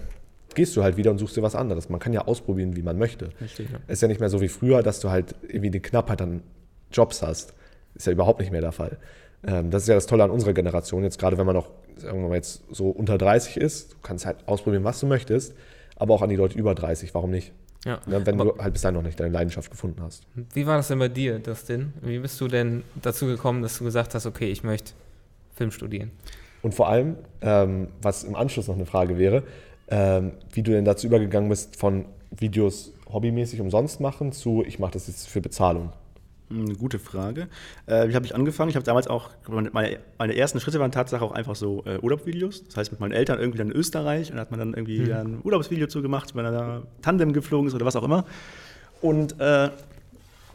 [0.55, 1.89] gehst du halt wieder und suchst dir was anderes.
[1.89, 3.31] Man kann ja ausprobieren, wie man möchte.
[3.41, 3.69] Richtig.
[3.71, 3.79] Ja.
[3.89, 6.43] Ist ja nicht mehr so wie früher, dass du halt irgendwie eine Knappheit an
[6.93, 7.55] Jobs hast.
[7.95, 8.99] Ist ja überhaupt nicht mehr der Fall.
[9.47, 11.03] Ähm, das ist ja das Tolle an unserer Generation.
[11.03, 14.27] Jetzt gerade, wenn man noch, sagen wir mal, jetzt so unter 30 ist, du kannst
[14.27, 15.55] halt ausprobieren, was du möchtest,
[15.97, 17.53] aber auch an die Leute über 30, warum nicht?
[17.85, 18.01] ja.
[18.07, 20.25] Ne, wenn Aber du halt bis dahin noch nicht deine Leidenschaft gefunden hast.
[20.55, 21.93] wie war das denn bei dir, Dustin?
[22.01, 24.93] Wie bist du denn dazu gekommen, dass du gesagt hast, okay, ich möchte
[25.55, 26.11] Film studieren?
[26.63, 29.43] Und vor allem, ähm, was im Anschluss noch eine Frage wäre,
[29.89, 34.93] ähm, wie du denn dazu übergegangen bist, von Videos hobbymäßig umsonst machen zu, ich mache
[34.93, 35.93] das jetzt für Bezahlung.
[36.51, 37.49] Eine gute Frage.
[37.87, 38.69] Äh, wie habe ich angefangen?
[38.69, 42.65] Ich habe damals auch, meine, meine ersten Schritte waren Tatsache auch einfach so äh, Urlaubsvideos.
[42.65, 45.13] Das heißt, mit meinen Eltern irgendwie dann in Österreich und da hat man dann irgendwie
[45.13, 48.27] ein Urlaubsvideo zu gemacht, wenn er da Tandem geflogen ist oder was auch immer.
[49.01, 49.71] Und äh,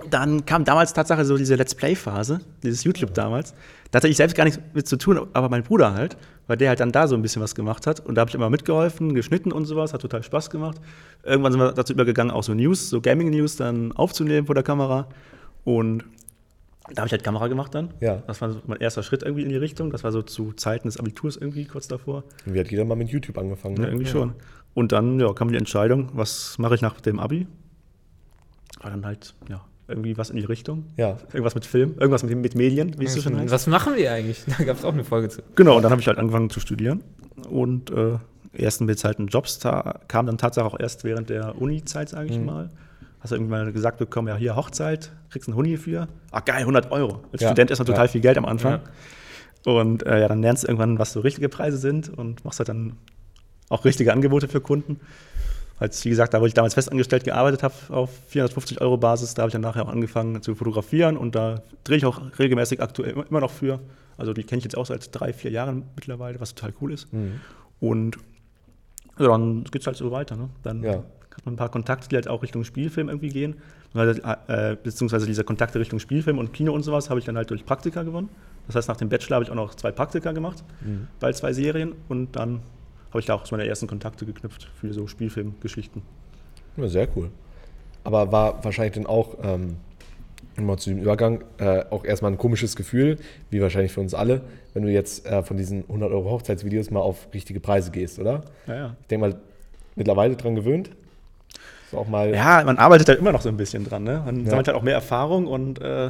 [0.09, 3.53] dann kam damals Tatsache so diese Let's Play-Phase, dieses YouTube damals.
[3.91, 6.15] Da hatte ich selbst gar nichts mit zu tun, aber mein Bruder halt,
[6.47, 7.99] weil der halt dann da so ein bisschen was gemacht hat.
[8.05, 10.79] Und da habe ich immer mitgeholfen, geschnitten und sowas, hat total Spaß gemacht.
[11.23, 15.07] Irgendwann sind wir dazu übergegangen, auch so News, so Gaming-News dann aufzunehmen vor der Kamera.
[15.63, 16.05] Und
[16.93, 17.93] da habe ich halt Kamera gemacht dann.
[17.99, 18.23] Ja.
[18.27, 19.91] Das war so mein erster Schritt irgendwie in die Richtung.
[19.91, 22.23] Das war so zu Zeiten des Abiturs irgendwie kurz davor.
[22.45, 23.75] Und wie hat jeder mal mit YouTube angefangen?
[23.75, 23.87] Ja, Ne?
[23.89, 24.33] irgendwie schon.
[24.73, 27.47] Und dann ja, kam die Entscheidung, was mache ich nach dem Abi?
[28.81, 30.85] War dann halt, ja, irgendwie was in die Richtung.
[30.97, 31.17] Ja.
[31.33, 33.51] Irgendwas mit Film, irgendwas mit, mit Medien, wie es so schon heißt.
[33.51, 34.43] Was machen wir eigentlich?
[34.57, 35.41] Da gab es auch eine Folge zu.
[35.55, 37.03] Genau, und dann habe ich halt angefangen zu studieren.
[37.49, 38.17] Und äh,
[38.53, 42.69] ersten bezahlten Jobs ta- kam dann tatsächlich auch erst während der Uni-Zeit, sage ich mal.
[43.19, 46.07] Hast du irgendwann mal gesagt bekommen, ja, hier Hochzeit, kriegst einen Huni für.
[46.31, 47.21] Ah, geil, 100 Euro.
[47.33, 47.49] Als Ja.
[47.49, 48.11] Student ist man total Ja.
[48.11, 48.79] viel Geld am Anfang.
[49.65, 52.69] Und äh, ja, dann lernst du irgendwann, was so richtige Preise sind und machst halt
[52.69, 52.93] dann
[53.67, 54.99] auch richtige Angebote für Kunden.
[55.79, 59.43] Als, wie gesagt, da wo ich damals festangestellt gearbeitet habe, auf 450 Euro Basis, da
[59.43, 63.15] habe ich dann nachher auch angefangen zu fotografieren und da drehe ich auch regelmäßig aktuell
[63.29, 63.79] immer- noch für.
[64.17, 67.07] Also die kenne ich jetzt auch seit drei, vier Jahren mittlerweile, was total cool ist.
[67.79, 68.17] Und
[69.17, 70.35] ja, dann geht es halt so weiter.
[70.35, 70.49] Ne?
[70.63, 70.91] Dann Ja.
[70.95, 73.55] hat man ein paar Kontakte, die halt auch Richtung Spielfilm irgendwie gehen.
[73.95, 77.65] Äh, beziehungsweise diese Kontakte Richtung Spielfilm und Kino und sowas habe ich dann halt durch
[77.65, 78.29] Praktika gewonnen.
[78.67, 80.63] Das heißt, nach dem Bachelor habe ich auch noch zwei Praktika gemacht,
[81.19, 82.59] bei zwei Serien und dann
[83.09, 86.01] habe ich da auch so meine ersten Kontakte geknüpft für so Spielfilmgeschichten.
[86.77, 87.29] Ja, sehr cool.
[88.03, 89.77] Aber war wahrscheinlich dann auch, ähm,
[90.57, 93.17] mal zu dem Übergang, äh, auch erstmal ein komisches Gefühl,
[93.49, 94.41] wie wahrscheinlich für uns alle,
[94.73, 98.43] wenn du jetzt äh, von diesen 100 Euro Hochzeitsvideos mal auf richtige Preise gehst, oder?
[98.67, 98.95] Ja, ja.
[99.01, 99.35] Ich denke mal,
[99.95, 100.91] mittlerweile dran gewöhnt.
[101.85, 102.33] Ist auch mal.
[102.33, 104.03] Ja, man arbeitet halt immer noch so ein bisschen dran.
[104.03, 104.21] Ne?
[104.25, 104.49] Man Ja.
[104.51, 106.09] sammelt halt auch mehr Erfahrung und äh,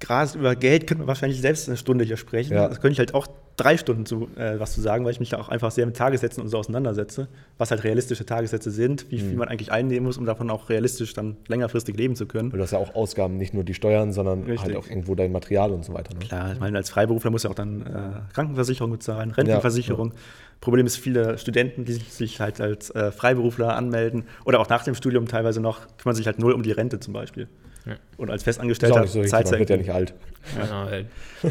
[0.00, 2.54] gerade über Geld könnte man wahrscheinlich selbst eine Stunde hier sprechen.
[2.54, 2.68] Ja.
[2.68, 3.26] Das könnte ich halt auch
[3.56, 5.96] drei Stunden zu, äh, was zu sagen, weil ich mich da auch einfach sehr mit
[5.96, 9.28] Tagessätzen und so auseinandersetze, was halt realistische Tagessätze sind, wie Mhm.
[9.28, 12.50] viel man eigentlich einnehmen muss, um davon auch realistisch dann längerfristig leben zu können.
[12.52, 14.62] Weil du hast ja auch Ausgaben, nicht nur die Steuern, sondern Richtig.
[14.62, 16.14] halt auch irgendwo dein Material und so weiter.
[16.14, 16.20] Ne?
[16.20, 20.12] Klar, ich meine, als Freiberufler muss ja auch dann äh, Krankenversicherung bezahlen, Rentenversicherung.
[20.60, 24.82] Problem ist, viele Studenten, die sich, sich halt als äh, Freiberufler anmelden oder auch nach
[24.84, 27.48] dem Studium teilweise noch, kümmern sich halt null um die Rente zum Beispiel.
[27.86, 27.96] Ja.
[28.16, 30.14] Und als Festangestellter so zahlst du wird ja nicht alt.
[30.58, 30.88] Ja,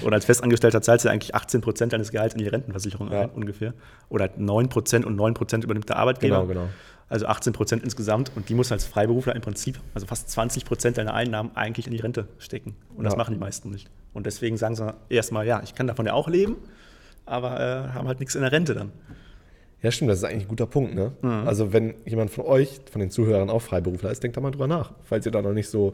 [0.02, 3.22] Und als Festangestellter zahlst du eigentlich 18 Prozent deines Gehalts in die Rentenversicherung Ja.
[3.22, 3.74] ein, ungefähr.
[4.10, 6.42] Oder 9 Prozent und 9 Prozent übernimmt der Arbeitgeber.
[6.42, 6.70] Genau, genau.
[7.10, 8.32] Also 18 Prozent insgesamt.
[8.36, 11.94] Und die muss als Freiberufler im Prinzip, also fast 20 Prozent deiner Einnahmen eigentlich in
[11.94, 12.76] die Rente stecken.
[12.96, 13.90] Und das machen die meisten nicht.
[14.14, 16.56] Und deswegen sagen sie erstmal, ja, ich kann davon ja auch leben,
[17.26, 18.92] aber äh, haben halt nichts in der Rente dann.
[19.84, 20.96] Ja, stimmt, das ist eigentlich ein guter Punkt.
[20.96, 21.12] Ne?
[21.22, 21.46] Mhm.
[21.46, 24.68] Also, wenn jemand von euch, von den Zuhörern auch Freiberufler ist, denkt da mal drüber
[24.68, 25.94] nach, falls ihr da noch nicht so.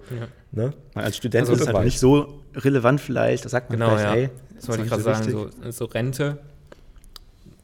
[0.52, 0.74] Ne?
[0.94, 1.86] Weil als Student Also ist es das halt weiß.
[1.86, 3.46] nicht so relevant vielleicht.
[3.46, 4.14] Da sagt man genau, vielleicht, ja.
[4.14, 5.32] hey, das wollte ich gerade sagen.
[5.32, 5.50] so.
[5.72, 6.38] So, Rente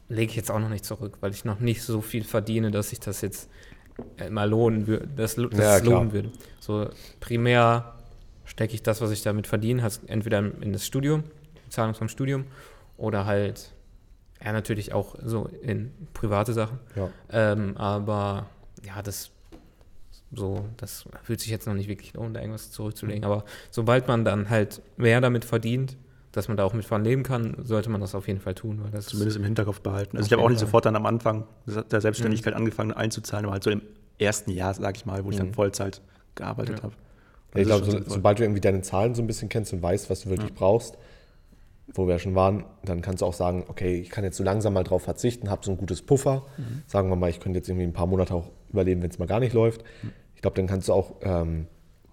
[0.08, 2.92] lege ich jetzt auch noch nicht zurück, weil ich noch nicht so viel verdiene, dass
[2.92, 3.48] ich das jetzt
[4.18, 6.30] äh, mal lohnen würde, das, das Ja, lohnen würde.
[6.60, 6.88] So
[7.20, 7.94] primär
[8.44, 11.24] stecke ich das, was ich damit verdiene, halt entweder in das Studium,
[11.66, 12.44] die Zahlung vom Studium,
[12.96, 13.72] oder halt,
[14.44, 16.78] ja, natürlich auch so in private Sachen.
[16.94, 17.10] Ja.
[17.30, 18.46] Ähm, aber
[18.84, 19.30] ja, das
[20.34, 23.24] so, das fühlt sich jetzt noch nicht wirklich lohnen, da irgendwas zurückzulegen.
[23.24, 25.96] Aber sobald man dann halt mehr damit verdient,
[26.32, 28.80] dass man da auch mit von leben kann, sollte man das auf jeden Fall tun.
[28.82, 30.16] Weil das Zumindest im Hinterkopf behalten.
[30.16, 33.62] Also ich habe auch nicht sofort dann am Anfang der Selbstständigkeit angefangen einzuzahlen, aber halt
[33.62, 33.82] so im
[34.18, 36.02] ersten Jahr, sage ich mal, wo ich dann Vollzeit
[36.34, 36.82] gearbeitet Ja.
[36.84, 36.94] habe.
[37.54, 40.10] Ja, ich glaube, so, sobald du irgendwie deine Zahlen so ein bisschen kennst und weißt,
[40.10, 40.98] was du wirklich brauchst,
[41.94, 44.44] wo wir ja schon waren, dann kannst du auch sagen, okay, ich kann jetzt so
[44.44, 46.46] langsam mal drauf verzichten, habe so ein gutes Puffer.
[46.56, 46.82] Mhm.
[46.86, 49.26] Sagen wir mal, ich könnte jetzt irgendwie ein paar Monate auch überleben, wenn es mal
[49.26, 49.82] gar nicht läuft.
[50.02, 50.12] Mhm.
[50.34, 51.66] Ich glaube, dann kannst du auch ähm,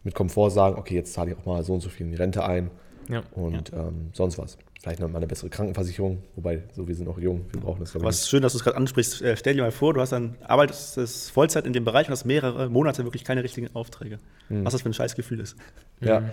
[0.04, 2.18] mit Komfort sagen, okay, jetzt zahle ich auch mal so und so viel in die
[2.18, 2.70] Rente ein
[3.10, 3.24] ja.
[3.32, 4.58] und ähm, sonst was.
[4.82, 7.96] Vielleicht noch mal eine bessere Krankenversicherung, wobei so wir sind auch jung, wir brauchen das
[7.96, 9.22] ist schön, dass du es gerade ansprichst.
[9.22, 12.26] Äh, stell dir mal vor, du hast dann arbeitest Vollzeit in dem Bereich und hast
[12.26, 14.20] mehrere Monate wirklich keine richtigen Aufträge.
[14.50, 15.56] Was das für ein scheiß Gefühl ist.
[16.02, 16.24] Ja,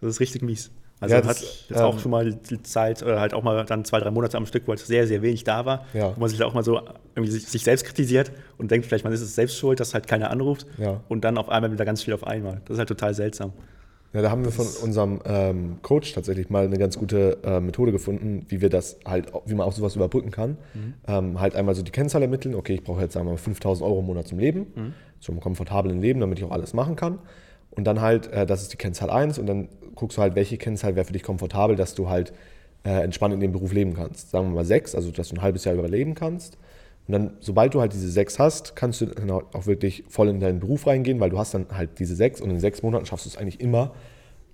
[0.00, 0.70] Das ist richtig mies.
[1.04, 3.42] Also Ja, man das, hat jetzt auch ähm, schon mal die Zeit oder halt auch
[3.42, 6.14] mal dann zwei, drei Monate am Stück, wo halt sehr, sehr wenig da war, Ja.
[6.16, 6.80] wo man sich auch mal so
[7.14, 10.06] irgendwie sich, sich selbst kritisiert und denkt, vielleicht man ist es selbst schuld, dass halt
[10.06, 11.00] keiner anruft Ja.
[11.08, 12.60] und dann auf einmal wieder ganz viel auf einmal.
[12.64, 13.52] Das ist halt total seltsam.
[14.12, 17.90] Ja, da haben wir von unserem ähm, Coach tatsächlich mal eine ganz gute äh, Methode
[17.90, 20.56] gefunden, wie wir das halt, wie man auch sowas überbrücken kann.
[21.08, 22.54] Ähm, halt einmal so die Kennzahl ermitteln.
[22.54, 26.00] Okay, ich brauche jetzt sagen wir mal 5000 Euro im Monat zum Leben, zum komfortablen
[26.00, 27.18] Leben, damit ich auch alles machen kann.
[27.72, 30.56] Und dann halt, äh, das ist die Kennzahl 1 und dann guckst du halt, welche
[30.58, 32.32] Kennzahl wäre für dich komfortabel, dass du halt
[32.84, 34.30] äh, entspannt in dem Beruf leben kannst.
[34.30, 36.58] Sagen wir mal 6, also dass du ein halbes Jahr überleben kannst.
[37.06, 40.40] Und dann, sobald du halt diese sechs hast, kannst du dann auch wirklich voll in
[40.40, 43.26] deinen Beruf reingehen, weil du hast dann halt diese sechs und in sechs Monaten schaffst
[43.26, 43.92] du es eigentlich immer,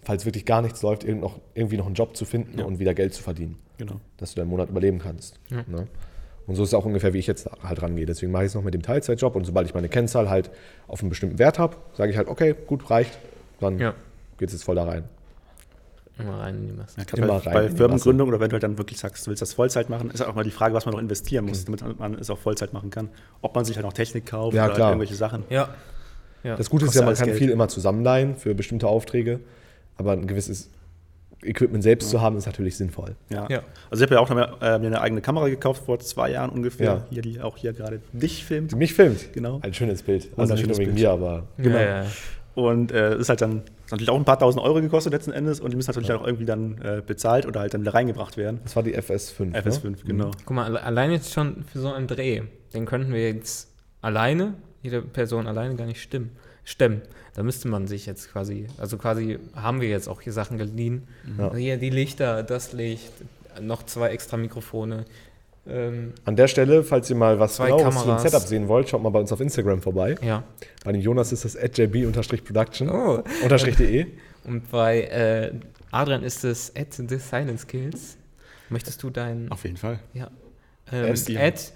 [0.03, 2.95] falls wirklich gar nichts läuft, irgend noch, irgendwie noch einen Job zu finden und wieder
[2.95, 4.01] Geld zu verdienen, Genau.
[4.17, 5.39] dass du deinen Monat überleben kannst.
[5.51, 5.87] Ne?
[6.47, 8.07] Und so ist es auch ungefähr, wie ich jetzt halt rangehe.
[8.07, 10.51] Deswegen mache ich es noch mit dem Teilzeitjob und sobald ich meine Kennzahl halt
[10.89, 13.17] auf einen bestimmten Wert habe, sage ich halt, okay, gut, reicht,
[13.61, 13.95] dann Ja.
[14.39, 15.05] geht es jetzt voll da rein.
[16.21, 17.01] Immer rein in die Masse.
[17.01, 19.53] Ja, bei, rein bei Firmengründung oder wenn du halt dann wirklich sagst, du willst das
[19.55, 21.77] Vollzeit machen, ist auch mal die Frage, was man noch investieren muss, Mhm.
[21.77, 23.09] damit man es auch Vollzeit machen kann.
[23.43, 24.87] Ob man sich halt noch Technik kauft Ja, oder klar.
[24.89, 25.45] halt irgendwelche Sachen.
[25.51, 25.69] Ja.
[26.43, 26.57] ja.
[26.57, 27.39] Das Gute ist ja, man kann Geld.
[27.39, 29.41] viel immer zusammenleihen für bestimmte Aufträge,
[29.97, 30.71] aber ein gewisses
[31.43, 33.17] Equipment selbst zu haben, ist natürlich sinnvoll.
[33.31, 33.47] Ja.
[33.49, 33.63] Ja.
[33.91, 36.87] Also ich habe ja auch äh, mir eine eigene Kamera gekauft vor zwei Jahren ungefähr,
[36.87, 37.07] Ja.
[37.09, 38.77] hier, die auch hier gerade dich filmt.
[38.77, 39.33] Mich filmt.
[39.33, 39.59] Genau.
[39.63, 40.29] Ein schönes Bild.
[40.37, 41.79] Also nicht nur wegen mir, aber Genau.
[42.57, 42.69] Ja, ja.
[42.71, 45.71] Und äh, ist halt dann natürlich auch ein paar tausend Euro gekostet letzten Endes und
[45.71, 48.61] die müssen natürlich dann auch irgendwie dann äh, bezahlt oder halt dann wieder reingebracht werden.
[48.65, 49.53] das war die FS5.
[49.55, 49.97] FS5, Ne?
[50.07, 50.31] genau.
[50.45, 52.43] Guck mal, alle- allein jetzt schon für so einen Dreh,
[52.75, 53.69] den könnten wir jetzt
[54.03, 56.31] alleine, jede Person alleine gar nicht stimmen,
[56.65, 57.03] stemmen.
[57.35, 61.07] Da müsste man sich jetzt quasi, also quasi haben wir jetzt auch hier Sachen geliehen.
[61.39, 61.45] Ja.
[61.49, 63.13] Also hier die Lichter, das Licht,
[63.61, 65.05] noch zwei extra Mikrofone.
[65.67, 68.19] Ähm, An der Stelle, falls ihr mal was genaues zu dem.
[68.19, 70.15] Setup sehen wollt, schaut mal bei uns auf Instagram vorbei.
[70.23, 70.43] ja.
[70.85, 73.23] Bei dem Jonas ist das jb-production Oh.
[73.43, 74.07] unterstrich.de.
[74.45, 75.53] Und bei äh,
[75.91, 78.17] Adrian ist es at the silent skills.
[78.71, 79.99] Möchtest du deinen Auf jeden Fall.
[80.15, 80.31] ja,
[80.93, 81.73] ähm, At-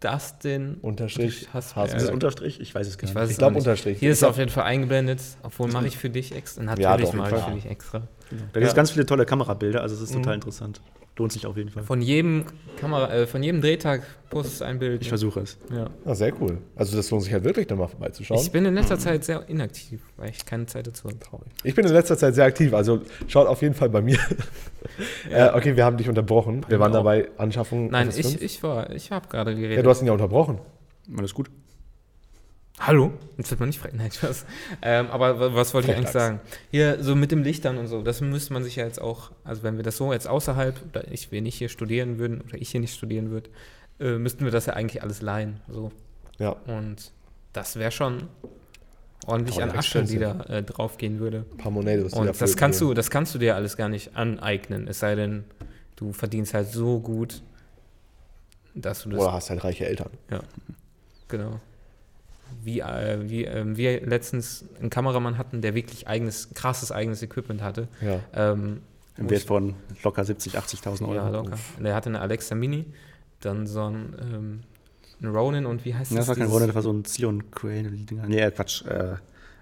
[0.00, 1.86] Dustin Unterstrich Hasberg.
[1.86, 2.14] Ist das Hasberg.
[2.14, 2.60] Unterstrich?
[2.60, 3.14] Ich weiß es gar Ich nicht.
[3.22, 3.66] weiß Ich es glaub, auch nicht.
[3.66, 3.98] Unterstrich.
[3.98, 6.62] Hier ist Ich glaub- auf jeden Fall eingeblendet, obwohl mache ich für dich extra.
[6.62, 7.98] Natürlich Ja, mache ich für dich extra.
[8.30, 8.72] Da gibt es Ja.
[8.74, 10.22] ganz viele tolle Kamerabilder, also es ist Mhm.
[10.22, 10.80] total interessant.
[11.18, 11.82] Lohnt sich auf jeden Fall.
[11.82, 12.44] Von jedem
[12.78, 15.00] Kamera, äh, von jedem Drehtag postest du ein Bild.
[15.00, 15.56] Ich versuche es.
[15.72, 15.88] ja.
[16.04, 16.58] Ah, sehr cool.
[16.74, 18.38] Also das lohnt sich halt wirklich, da mal vorbeizuschauen.
[18.38, 21.18] Ich bin in letzter Zeit sehr inaktiv, weil ich keine Zeit dazu habe.
[21.18, 21.48] Traurig.
[21.64, 24.18] Ich bin in letzter Zeit sehr aktiv, also schaut auf jeden Fall bei mir.
[25.30, 25.52] Ja.
[25.54, 26.66] äh, okay, wir haben dich unterbrochen.
[26.68, 26.96] Wir waren auch.
[26.96, 27.90] dabei Anschaffung.
[27.90, 28.18] Nein, FS5.
[28.18, 29.78] ich, ich war, ich habe gerade geredet.
[29.78, 30.58] Ja, du hast ihn ja unterbrochen.
[31.16, 31.48] Alles gut.
[32.78, 33.12] Hallo?
[33.38, 33.90] Jetzt wird man nicht frei.
[33.94, 34.44] Nein, Spaß.
[34.82, 36.40] Ähm, aber wa- was wollte ich eigentlich sagen?
[36.70, 39.62] Hier, so mit dem Lichtern und so, das müsste man sich ja jetzt auch, also
[39.62, 42.70] wenn wir das so jetzt außerhalb, oder ich, wir nicht hier studieren würden, oder ich
[42.70, 43.48] hier nicht studieren würde,
[43.98, 45.60] äh, müssten wir das ja eigentlich alles leihen.
[45.68, 45.90] So.
[46.38, 46.50] Ja.
[46.50, 47.12] Und
[47.54, 48.28] das wäre schon
[49.26, 51.46] ordentlich an ja, Asche, die da äh, draufgehen würde.
[51.52, 52.12] Ein paar Monedos.
[52.12, 52.88] die Und das kannst gehen.
[52.88, 55.44] du, das kannst du dir alles gar nicht aneignen, es sei denn,
[55.96, 57.42] du verdienst halt so gut,
[58.74, 60.10] dass du das Oder hast halt reiche Eltern.
[61.28, 61.58] Genau.
[62.66, 67.62] Wie, äh, wie ähm, wir letztens einen Kameramann hatten, der wirklich eigenes, krasses eigenes Equipment
[67.62, 67.86] hatte.
[68.02, 68.18] Ja.
[68.34, 68.82] Ähm,
[69.16, 71.14] Im Wert ich- von locker 70.000, 80.000 Euro.
[71.14, 71.56] Ja, locker.
[71.80, 72.84] Der hatte eine Alexa Mini,
[73.40, 74.60] dann so ein, ähm,
[75.22, 77.50] ein Ronin und wie heißt Ja, das war kein Wunder, das war so ein Zion
[77.52, 78.26] Crane oder die Dinger.
[78.26, 78.84] Nee, äh, Quatsch.
[78.84, 79.14] Äh,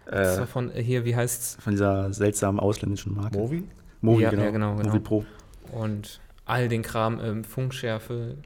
[0.06, 1.56] Das äh, war von äh, hier, wie heißt's?
[1.60, 3.36] von dieser seltsamen ausländischen Marke.
[3.38, 3.64] Movi?
[4.00, 4.42] Movi, Ja, genau.
[4.44, 4.88] ja, genau, genau.
[4.88, 5.24] Movi Pro.
[5.72, 8.36] Und all den Kram, ähm, Funkschärfe,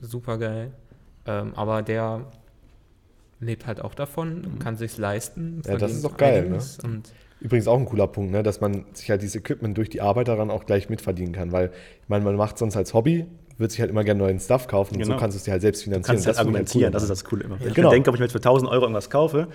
[0.00, 0.72] super geil.
[1.26, 2.24] Ähm, aber der
[3.40, 5.62] lebt halt auch davon, kann sich's leisten.
[5.66, 6.58] Ja, das ist doch geil, ne?
[7.40, 8.42] Übrigens auch ein cooler Punkt, ne?
[8.42, 11.52] dass man sich halt dieses Equipment durch die Arbeit daran auch gleich mitverdienen kann.
[11.52, 11.70] Weil,
[12.02, 13.24] ich meine, man macht sonst als Hobby,
[13.56, 15.18] wird sich halt immer gerne neuen Stuff kaufen und so Genau.
[15.20, 16.16] kannst du es dir halt selbst Du finanzieren.
[16.16, 17.58] kannst halt finde ich argumentieren, cool das ist das Coole immer.
[17.60, 17.90] Wenn ich Genau.
[17.90, 19.48] denke, ob ich mir jetzt für 1000 Euro irgendwas kaufe,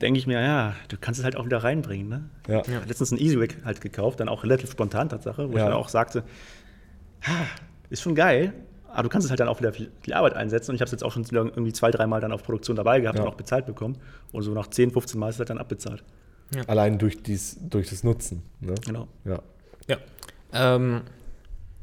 [0.00, 2.08] denke ich mir, ja, du kannst es halt auch wieder reinbringen.
[2.08, 2.24] Ne?
[2.48, 2.62] Ja.
[2.66, 5.66] Ich habe letztens einen EasyWig halt gekauft, dann auch relativ spontan Tatsache, wo ich Ja.
[5.66, 6.24] dann auch sagte,
[7.22, 7.32] ha,
[7.90, 8.52] ist schon geil,
[8.98, 10.72] aber du kannst es halt dann auch wieder für die Arbeit einsetzen.
[10.72, 13.16] Und ich habe es jetzt auch schon irgendwie zwei, dreimal dann auf Produktion dabei gehabt
[13.18, 13.24] Ja.
[13.24, 13.96] und auch bezahlt bekommen.
[14.32, 16.02] Und so nach 10, 15 Mal ist es halt dann abbezahlt.
[16.66, 18.42] Allein durch, dies, durch das Nutzen.
[18.60, 18.74] Ne?
[18.84, 19.06] Genau.
[19.24, 19.40] Ja.
[19.86, 19.96] Ja.
[20.52, 21.02] Ähm,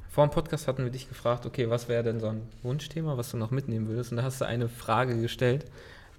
[0.09, 3.31] vor dem Podcast hatten wir dich gefragt, okay, was wäre denn so ein Wunschthema, was
[3.31, 4.11] du noch mitnehmen würdest?
[4.11, 5.65] Und da hast du eine Frage gestellt,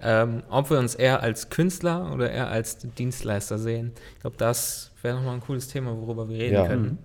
[0.01, 3.91] ähm, ob wir uns eher als Künstler oder eher als Dienstleister sehen.
[4.15, 6.65] Ich glaube, das wäre nochmal ein cooles Thema, worüber wir reden Ja.
[6.67, 6.97] können.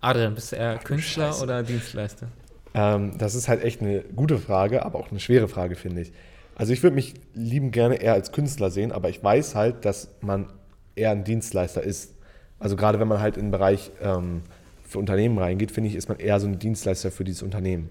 [0.00, 1.42] Adrian, bist du eher Künstler Scheiße.
[1.44, 2.28] oder Dienstleister?
[2.74, 6.12] Ähm, das ist halt echt eine gute Frage, aber auch eine schwere Frage, finde ich.
[6.54, 10.08] Also ich würde mich lieben gerne eher als Künstler sehen, aber ich weiß halt, dass
[10.20, 10.46] man
[10.94, 12.14] eher ein Dienstleister ist.
[12.58, 14.42] Also gerade wenn man halt in den Bereich ähm,
[14.84, 17.88] für Unternehmen reingeht, finde ich, ist man eher so ein Dienstleister für dieses Unternehmen.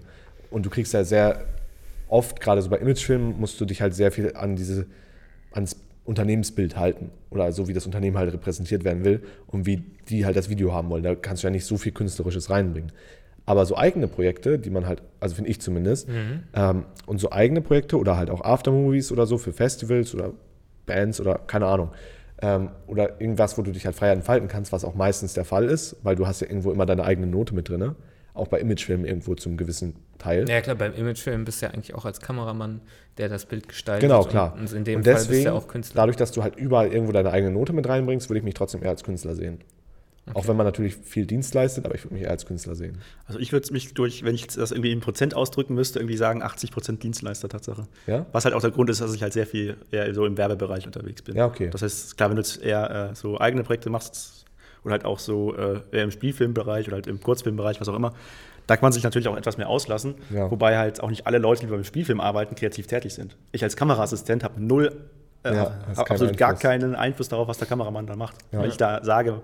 [0.50, 1.44] Und du kriegst ja sehr
[2.08, 4.86] oft, gerade so bei Imagefilmen, musst du dich halt sehr viel an diese,
[5.50, 10.26] ans Unternehmensbild halten oder so, wie das Unternehmen halt repräsentiert werden will und wie die
[10.26, 11.02] halt das Video haben wollen.
[11.02, 12.92] Da kannst du ja nicht so viel Künstlerisches reinbringen.
[13.44, 16.08] Aber so eigene Projekte, die man halt, also finde ich zumindest,
[16.54, 20.32] ähm, und so eigene Projekte oder halt auch Aftermovies oder so für Festivals oder
[20.86, 21.90] Bands oder keine Ahnung.
[22.40, 25.64] Ähm, oder irgendwas, wo du dich halt frei entfalten kannst, was auch meistens der Fall
[25.64, 27.94] ist, weil du hast ja irgendwo immer deine eigene Note mit drin.
[28.34, 30.48] Auch bei Imagefilmen irgendwo zum gewissen Teil.
[30.48, 32.80] Ja klar, beim Imagefilm bist du ja eigentlich auch als Kameramann,
[33.18, 34.08] der das Bild gestaltet.
[34.08, 34.56] Genau, klar.
[34.58, 36.00] Und, in dem und Fall deswegen, bist du ja auch Künstler.
[36.00, 38.82] dadurch, dass du halt überall irgendwo deine eigene Note mit reinbringst, würde ich mich trotzdem
[38.82, 39.58] eher als Künstler sehen.
[40.34, 42.98] Auch wenn man natürlich viel Dienst leistet, aber ich würde mich eher als Künstler sehen.
[43.26, 46.42] Also ich würde mich durch, wenn ich das irgendwie in Prozent ausdrücken müsste, irgendwie sagen
[46.42, 47.88] 80 Prozent Dienstleister Tatsache.
[48.06, 48.24] Ja?
[48.30, 50.86] Was halt auch der Grund ist, dass ich halt sehr viel eher so im Werbebereich
[50.86, 51.36] unterwegs bin.
[51.36, 51.70] Ja, okay.
[51.70, 54.44] Das heißt, klar, wenn du jetzt eher äh, so eigene Projekte machst
[54.84, 58.14] oder halt auch so äh, eher im Spielfilmbereich oder halt im Kurzfilmbereich, was auch immer,
[58.68, 60.14] da kann man sich natürlich auch etwas mehr auslassen.
[60.30, 60.48] Ja.
[60.50, 63.36] Wobei halt auch nicht alle Leute, die beim Spielfilm arbeiten, kreativ tätig sind.
[63.50, 64.92] Ich als Kameraassistent habe null
[65.42, 68.36] äh, Ja, hast keinen absolut gar keinen Einfluss darauf, was der Kameramann da macht.
[68.52, 69.42] Wenn ich da sage,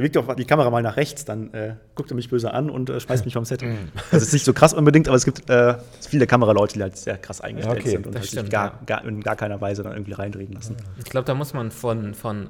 [0.00, 2.88] bewegt doch die Kamera mal nach rechts, dann äh, guckt er mich böse an und
[2.88, 3.62] äh, schmeißt mich vom Set.
[3.62, 3.90] Mhm.
[4.10, 7.18] Das ist nicht so krass unbedingt, aber es gibt äh, viele Kameraleute, die halt sehr
[7.18, 9.92] krass eingestellt okay, sind und halt stimmt, sich gar, gar, in gar keiner Weise dann
[9.92, 10.76] irgendwie reinreden lassen.
[10.98, 12.48] Ich glaube, da muss man von, von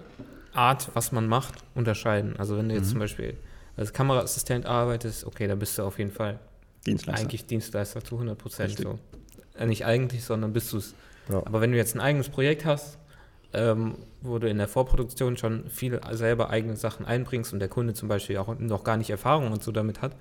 [0.52, 2.34] Art, was man macht, unterscheiden.
[2.38, 3.36] Also wenn du jetzt zum Beispiel
[3.76, 6.38] als Kameraassistent arbeitest, okay, da bist du auf jeden Fall
[6.86, 7.20] Dienstleister.
[7.20, 8.78] eigentlich Dienstleister zu 100 Prozent.
[8.78, 8.98] So.
[9.58, 10.94] Äh, nicht eigentlich, sondern bist du es.
[11.28, 11.38] Ja.
[11.44, 12.98] Aber wenn du jetzt ein eigenes Projekt hast,
[13.52, 17.94] ähm, wo du in der Vorproduktion schon viel selber eigene Sachen einbringst und der Kunde
[17.94, 20.16] zum Beispiel auch noch gar nicht Erfahrung und so damit hat,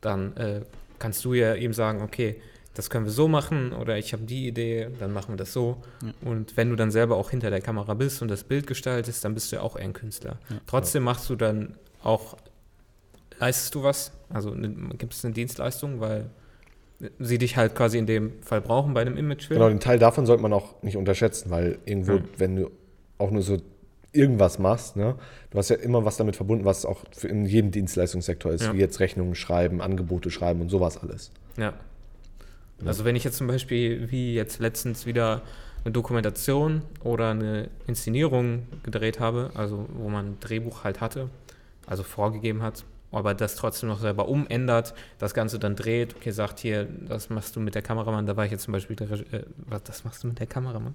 [0.00, 0.62] dann äh,
[0.98, 2.40] kannst du ja ihm sagen, okay,
[2.74, 5.82] das können wir so machen oder ich habe die Idee, dann machen wir das so.
[6.22, 9.34] Und wenn du dann selber auch hinter der Kamera bist und das Bild gestaltest, dann
[9.34, 10.38] bist du ja auch eher ein Künstler.
[10.66, 12.36] Trotzdem machst du dann auch,
[13.38, 14.12] leistest du was?
[14.28, 16.30] Also gibt es eine Dienstleistung, weil
[17.18, 19.58] sie dich halt quasi in dem Fall brauchen bei einem Imagefilm.
[19.58, 22.24] Genau, den Teil davon sollte man auch nicht unterschätzen, weil irgendwo, Hm.
[22.36, 22.70] wenn du
[23.18, 23.56] auch nur so
[24.12, 25.14] irgendwas machst, ne,
[25.50, 28.74] du hast ja immer was damit verbunden, was auch in jedem Dienstleistungssektor ist, Ja.
[28.74, 31.30] wie jetzt Rechnungen schreiben, Angebote schreiben und sowas alles.
[31.56, 31.74] Ja.
[32.84, 35.42] Also wenn ich jetzt zum Beispiel, wie jetzt letztens wieder
[35.84, 41.28] eine Dokumentation oder eine Inszenierung gedreht habe, also wo man ein Drehbuch halt hatte,
[41.86, 46.60] also vorgegeben hat, aber das trotzdem noch selber umändert, das Ganze dann dreht, okay, sagt
[46.60, 49.44] hier, das machst du mit der Kameramann, da war ich jetzt zum Beispiel, der, äh,
[49.66, 50.94] was, das machst du mit der Kameramann?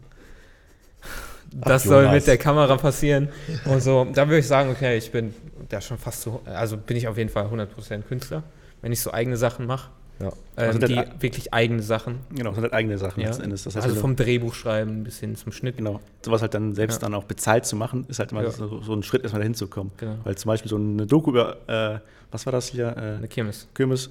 [1.52, 3.30] Das Ach, soll mit der Kamera passieren
[3.66, 4.08] und so.
[4.14, 5.34] Da würde ich sagen, okay, ich bin
[5.70, 8.44] da schon fast so, also bin ich auf jeden Fall 100% Künstler,
[8.82, 9.90] wenn ich so eigene Sachen mache.
[10.20, 10.28] Ja.
[10.28, 12.20] Ähm, Also die das- wirklich eigene Sachen.
[12.30, 13.28] Genau, das sind halt eigene Sachen Ja.
[13.28, 13.64] letzten Endes.
[13.64, 15.76] Das heißt, also vom Drehbuch schreiben bis hin zum Schnitt.
[15.78, 16.00] Genau.
[16.24, 17.08] Sowas halt dann selbst Ja.
[17.08, 18.52] dann auch bezahlt zu machen, ist halt immer Ja.
[18.52, 19.92] so, so ein Schritt, erstmal dahin zu kommen.
[19.98, 20.16] Genau.
[20.24, 22.00] Weil zum Beispiel so eine Doku über, äh,
[22.32, 22.88] was war das hier?
[22.96, 23.68] Äh, Eine Kirmes.
[23.74, 24.10] Kirmes,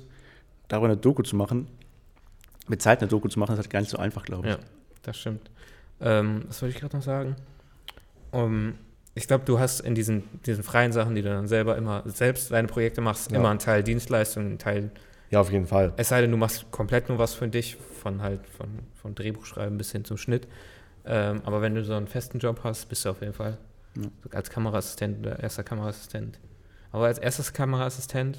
[0.69, 1.69] darüber eine Doku zu machen,
[2.69, 4.55] bezahlt eine Doku zu machen, ist halt gar nicht so einfach, glaube ich.
[4.55, 4.61] Ja,
[5.03, 5.51] das stimmt.
[6.01, 7.37] Ähm, was wollte ich gerade noch sagen?
[8.31, 8.75] Um,
[9.15, 12.51] ich glaube, du hast in diesen, diesen freien Sachen, die du dann selber immer selbst
[12.51, 14.91] deine Projekte machst, immer einen Teil Dienstleistung, einen Teil,
[15.35, 15.93] Ja, auf jeden Fall.
[15.97, 19.77] es sei denn, du machst komplett nur was für dich, von halt von, von Drehbuchschreiben
[19.79, 20.47] bis hin zum Schnitt.
[21.07, 23.59] Ähm, aber wenn du so einen festen Job hast, bist du auf jeden Fall
[23.97, 24.09] Ja.
[24.33, 26.39] als Kameraassistent oder erster Kameraassistent.
[26.93, 28.39] Aber als erstes Kameraassistent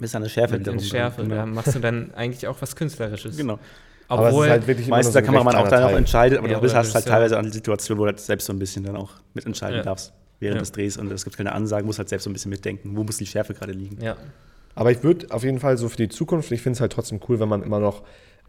[0.00, 1.30] Ist eine Schärfe mit Schärfe, drin.
[1.30, 1.54] da Genau.
[1.54, 3.36] machst du dann eigentlich auch was Künstlerisches.
[3.36, 3.58] genau.
[4.08, 5.92] aber es Obwohl, ist halt wirklich immer Meistens der so ein Kameramann auch dann auch
[5.96, 8.52] entscheidet, aber Ja, du bist hast halt teilweise eine Situation, wo du halt selbst so
[8.52, 9.82] ein bisschen dann auch mitentscheiden Ja.
[9.82, 10.60] darfst während Ja.
[10.60, 13.04] des Drehs und es gibt keine Ansagen, musst halt selbst so ein bisschen mitdenken, wo
[13.04, 14.02] muss die Schärfe gerade liegen.
[14.02, 14.16] ja,
[14.74, 17.20] Aber ich würde auf jeden Fall so für die Zukunft, ich finde es halt trotzdem
[17.28, 18.02] cool, wenn man immer noch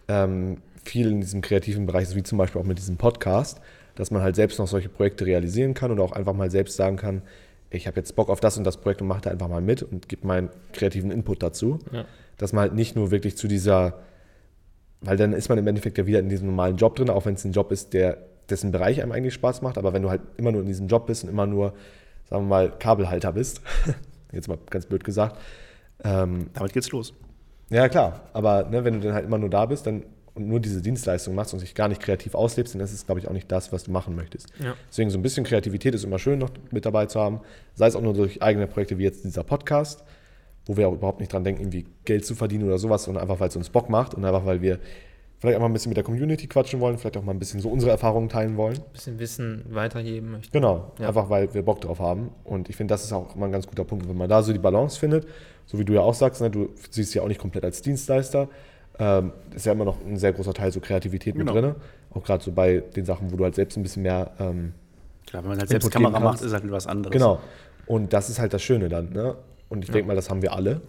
[0.08, 3.62] ähm, viel in diesem kreativen Bereich ist, wie zum Beispiel auch mit diesem Podcast,
[3.96, 6.98] dass man halt selbst noch solche Projekte realisieren kann und auch einfach mal selbst sagen
[6.98, 7.22] kann,
[7.70, 9.84] ich habe jetzt Bock auf das und das Projekt und mache da einfach mal mit
[9.84, 11.80] und gebe meinen kreativen Input dazu.
[11.92, 12.06] Ja.
[12.38, 14.00] Dass man halt nicht nur wirklich zu dieser,
[15.02, 17.36] weil dann ist man im Endeffekt ja wieder in diesem normalen Job drin, auch wenn
[17.36, 18.18] es ein Job ist, der
[18.50, 21.08] dessen Bereich einem eigentlich Spaß macht, aber wenn du halt immer nur in diesem Job
[21.08, 21.74] bist und immer nur,
[22.30, 23.62] sagen wir mal, Kabelhalter bist,
[24.32, 25.38] jetzt mal ganz blöd gesagt,
[26.04, 27.14] ähm, Damit geht's los.
[27.70, 28.22] ja, klar.
[28.34, 30.04] Aber ne, wenn du dann halt immer nur da bist dann,
[30.36, 33.22] und nur diese Dienstleistung machst und dich gar nicht kreativ auslebst, dann ist es, glaube
[33.22, 34.50] ich, auch nicht das, was du machen möchtest.
[34.60, 34.76] Ja.
[34.90, 37.40] Deswegen so ein bisschen Kreativität ist immer schön noch mit dabei zu haben.
[37.74, 40.04] Sei es auch nur durch eigene Projekte wie jetzt dieser Podcast,
[40.66, 43.40] wo wir auch überhaupt nicht dran denken, irgendwie Geld zu verdienen oder sowas, sondern einfach,
[43.40, 44.80] weil es uns Bock macht und einfach, weil wir
[45.46, 47.60] vielleicht auch mal ein bisschen mit der Community quatschen wollen, vielleicht auch mal ein bisschen
[47.60, 48.78] so unsere Erfahrungen teilen wollen.
[48.94, 50.52] bisschen Wissen weitergeben möchte.
[50.52, 51.08] Genau, Ja.
[51.08, 52.32] einfach weil wir Bock drauf haben.
[52.44, 54.52] Und ich finde, das ist auch immer ein ganz guter Punkt, wenn man da so
[54.54, 55.28] die Balance findet.
[55.66, 58.48] So wie du ja auch sagst, ne, du siehst ja auch nicht komplett als Dienstleister.
[59.00, 61.60] Ähm, ist ja immer noch ein sehr großer Teil so Kreativität mit Genau.
[61.60, 61.76] drin.
[62.12, 64.32] Auch gerade so bei den Sachen, wo du halt selbst ein bisschen mehr.
[64.40, 64.74] Ähm,
[65.28, 67.12] Klar, wenn man halt selbst Kamera macht, ist halt was anderes.
[67.12, 67.40] genau.
[67.88, 69.12] Und das ist halt das Schöne dann.
[69.12, 69.36] Ne?
[69.70, 70.82] Und ich denke mal, das haben wir alle.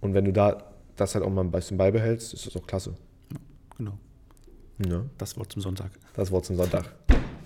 [0.00, 0.58] Und wenn du da
[0.96, 2.94] das halt auch mal ein bisschen beibehältst, ist das auch klasse.
[3.84, 3.98] Genau.
[4.78, 5.10] Ne?
[5.18, 5.90] Das Wort zum Sonntag.
[6.14, 6.92] Das Wort zum Sonntag.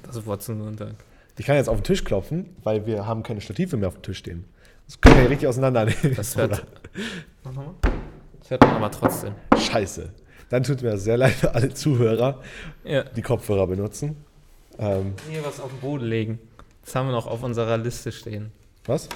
[0.02, 0.94] Das Wort zum Sonntag.
[1.38, 4.02] Ich kann jetzt auf den Tisch klopfen, weil wir haben keine Stative mehr auf dem
[4.02, 4.44] Tisch stehen.
[4.86, 6.14] Das können wir ja richtig auseinandernehmen.
[6.16, 6.64] Das hört,
[7.44, 7.74] Mach nochmal.
[8.40, 9.34] das hört man aber trotzdem.
[9.58, 10.12] Scheiße.
[10.48, 12.40] Dann tut mir das sehr leid für alle Zuhörer,
[12.84, 13.02] Ja.
[13.02, 14.16] die Kopfhörer benutzen.
[14.78, 16.38] Ähm, Hier was auf den Boden legen.
[16.84, 18.52] Das haben wir noch auf unserer Liste stehen.
[18.86, 19.08] was?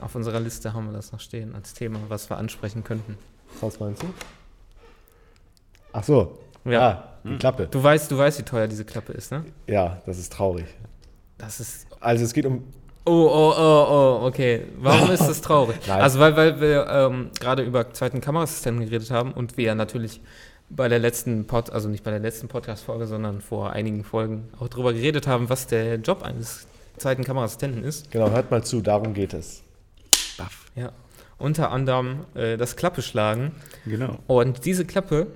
[0.00, 3.16] Auf unserer Liste haben wir das noch stehen als Thema, was wir ansprechen könnten.
[3.60, 4.06] Was meinst du?
[5.92, 6.38] Ach so.
[6.64, 6.80] Ja.
[6.80, 7.68] Ah, die Klappe.
[7.70, 9.44] Du weißt, du weißt, wie teuer diese Klappe ist, ne?
[9.66, 10.66] Ja, das ist traurig.
[11.38, 11.86] Das ist.
[12.00, 12.64] Also es geht um.
[13.04, 13.86] Oh, oh, oh,
[14.22, 14.66] oh, okay.
[14.78, 15.76] Warum ist das traurig?
[15.90, 20.20] Also, weil, weil wir ähm, gerade über zweiten Kamerasysteme geredet haben und wir ja natürlich
[20.70, 24.68] bei der letzten Pod, also nicht bei der letzten Podcast-Folge, sondern vor einigen Folgen auch
[24.68, 28.10] darüber geredet haben, was der Job eines zweiten Kameraassistenten ist.
[28.10, 29.62] Genau, hört mal zu, darum geht es.
[30.38, 30.66] Baff.
[30.76, 30.92] Ja.
[31.38, 33.52] Unter anderem äh, das Klappe schlagen.
[33.84, 34.18] Genau.
[34.28, 35.26] Und diese Klappe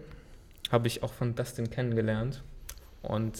[0.70, 2.42] habe ich auch von Dustin kennengelernt.
[3.02, 3.34] Und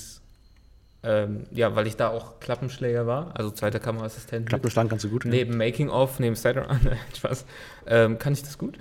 [1.03, 4.41] ähm, ja, weil ich da auch Klappenschläger war, also zweiter Kameraassistent.
[4.43, 4.49] mit.
[4.49, 5.25] Klappenschlangen kannst du gut.
[5.25, 7.45] Neben Making of, neben nein, Spaß.
[7.87, 8.79] Ähm, kann ich das gut?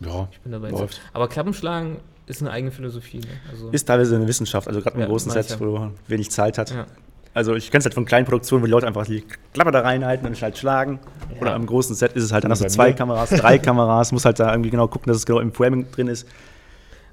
[0.00, 0.28] Ja.
[0.32, 0.70] Ich bin dabei.
[0.70, 1.00] Läuft.
[1.12, 3.18] Aber Klappenschlagen ist eine eigene Philosophie.
[3.18, 3.26] Ne?
[3.50, 5.66] Also, Ist teilweise eine Wissenschaft, also gerade im Ja, großen weiß Set, ja.
[5.66, 6.70] wo man wenig Zeit hat.
[6.70, 6.86] ja.
[7.32, 9.22] Also ich kenne es halt von kleinen Produktionen, wo die Leute einfach die
[9.52, 10.98] Klappe da reinhalten und halt schlagen.
[11.40, 12.94] Oder im großen Set ist es halt, dann hast du zwei mir.
[12.96, 16.08] Kameras, drei Kameras, muss halt da irgendwie genau gucken, dass es genau im Framing drin
[16.08, 16.26] ist.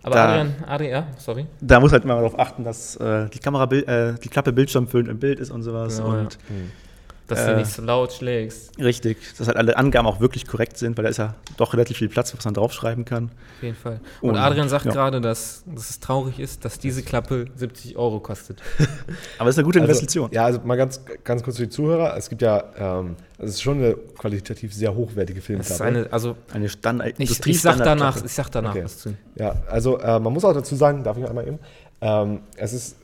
[0.04, 1.46] Aber Da- Adrian, Adrian, ja, sorry.
[1.60, 5.20] Da muss halt immer darauf achten, dass äh, die Kamera, äh, die Klappe bildschirmfüllend im
[5.20, 5.98] Bild ist und sowas.
[5.98, 6.38] Genau, und
[7.28, 8.78] Dass Äh, du nicht so laut schlägst.
[8.80, 11.98] richtig, dass halt alle Angaben auch wirklich korrekt sind, weil da ist ja doch relativ
[11.98, 13.26] viel Platz, was man draufschreiben kann.
[13.58, 14.00] Auf jeden Fall.
[14.22, 14.92] Und Und, Adrian sagt ja.
[14.94, 18.62] gerade, dass, dass es traurig ist, dass diese Klappe 70 Euro kostet.
[19.40, 20.30] Aber es ist eine gute Also, Investition.
[20.32, 22.16] Ja, also mal ganz, ganz kurz für die Zuhörer.
[22.16, 25.46] Es gibt ja, ähm, es ist schon eine qualitativ sehr hochwertige Das ist
[25.78, 25.84] Filmklappe.
[25.84, 28.84] eine, also Eine Standard ich, ich sag danach, ich sag danach Okay.
[28.86, 29.14] was zu.
[29.36, 31.60] Ja, also äh, man muss auch dazu sagen, darf ich einmal eben,
[32.00, 32.96] ähm, es ist,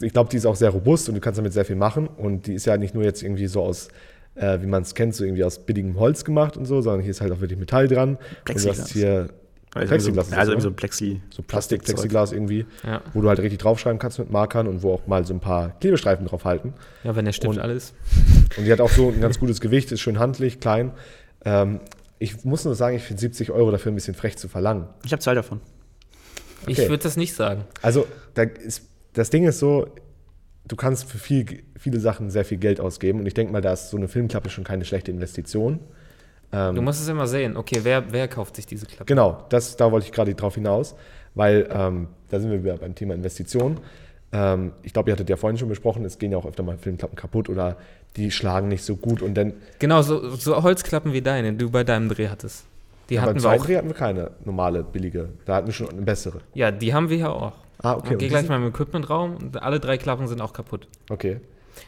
[0.00, 2.06] ich glaube, die ist auch sehr robust und du kannst damit sehr viel machen.
[2.08, 3.88] Und die ist ja nicht nur jetzt irgendwie so aus,
[4.34, 7.10] äh, wie man es kennt, so irgendwie aus billigem Holz gemacht und so, sondern hier
[7.10, 8.10] ist halt auch wirklich Metall dran.
[8.10, 8.78] Und du Plexiglas.
[8.80, 9.28] hast hier
[9.74, 10.72] Also, Plexiglas also irgendwie so ne?
[10.72, 11.20] ein Plexi.
[11.30, 11.86] so Plastik, Plastikzeug.
[11.96, 13.02] Plexiglas irgendwie, Ja.
[13.12, 15.78] wo du halt richtig draufschreiben kannst mit Markern und wo auch mal so ein paar
[15.80, 16.74] Klebestreifen drauf halten.
[17.04, 17.92] ja, wenn der Stift Und- alles.
[18.56, 20.92] Und die hat auch so ein ganz gutes Gewicht, ist schön handlich, klein.
[21.44, 21.80] Ähm,
[22.20, 24.86] ich muss nur sagen, ich finde 70 Euro dafür ein bisschen frech zu verlangen.
[25.04, 25.60] Ich habe zwei davon.
[26.66, 26.88] Ich Okay.
[26.88, 27.64] würde das nicht sagen.
[27.82, 28.82] Also da ist,
[29.14, 29.86] das Ding ist so,
[30.66, 33.72] du kannst für viel, viele Sachen sehr viel Geld ausgeben und ich denke mal, da
[33.72, 35.80] ist so eine Filmklappe schon keine schlechte Investition.
[36.52, 37.56] Ähm, Du musst es immer sehen.
[37.56, 39.04] Okay, wer, wer kauft sich diese Klappe?
[39.06, 40.94] Genau, das, da wollte ich gerade drauf hinaus,
[41.34, 43.78] weil ähm, da sind wir wieder beim Thema Investition.
[44.32, 46.76] Ähm, ich glaube, ihr hattet ja vorhin schon besprochen, es gehen ja auch öfter mal
[46.76, 47.76] Filmklappen kaputt oder
[48.16, 51.70] die schlagen nicht so gut und dann Genau, so, so Holzklappen wie deine, die du
[51.70, 52.64] bei deinem Dreh hattest.
[53.10, 53.66] Die beim hatten wir zweiten auch.
[53.66, 55.28] Dreh hatten wir keine normale, billige.
[55.44, 56.40] Da hatten wir schon eine bessere.
[56.54, 57.52] Ja, die haben wir ja auch.
[57.82, 58.12] Ah, okay.
[58.12, 60.88] Und geh gleich mal im Equipmentraum und alle drei Klappen sind auch kaputt.
[61.10, 61.40] Okay.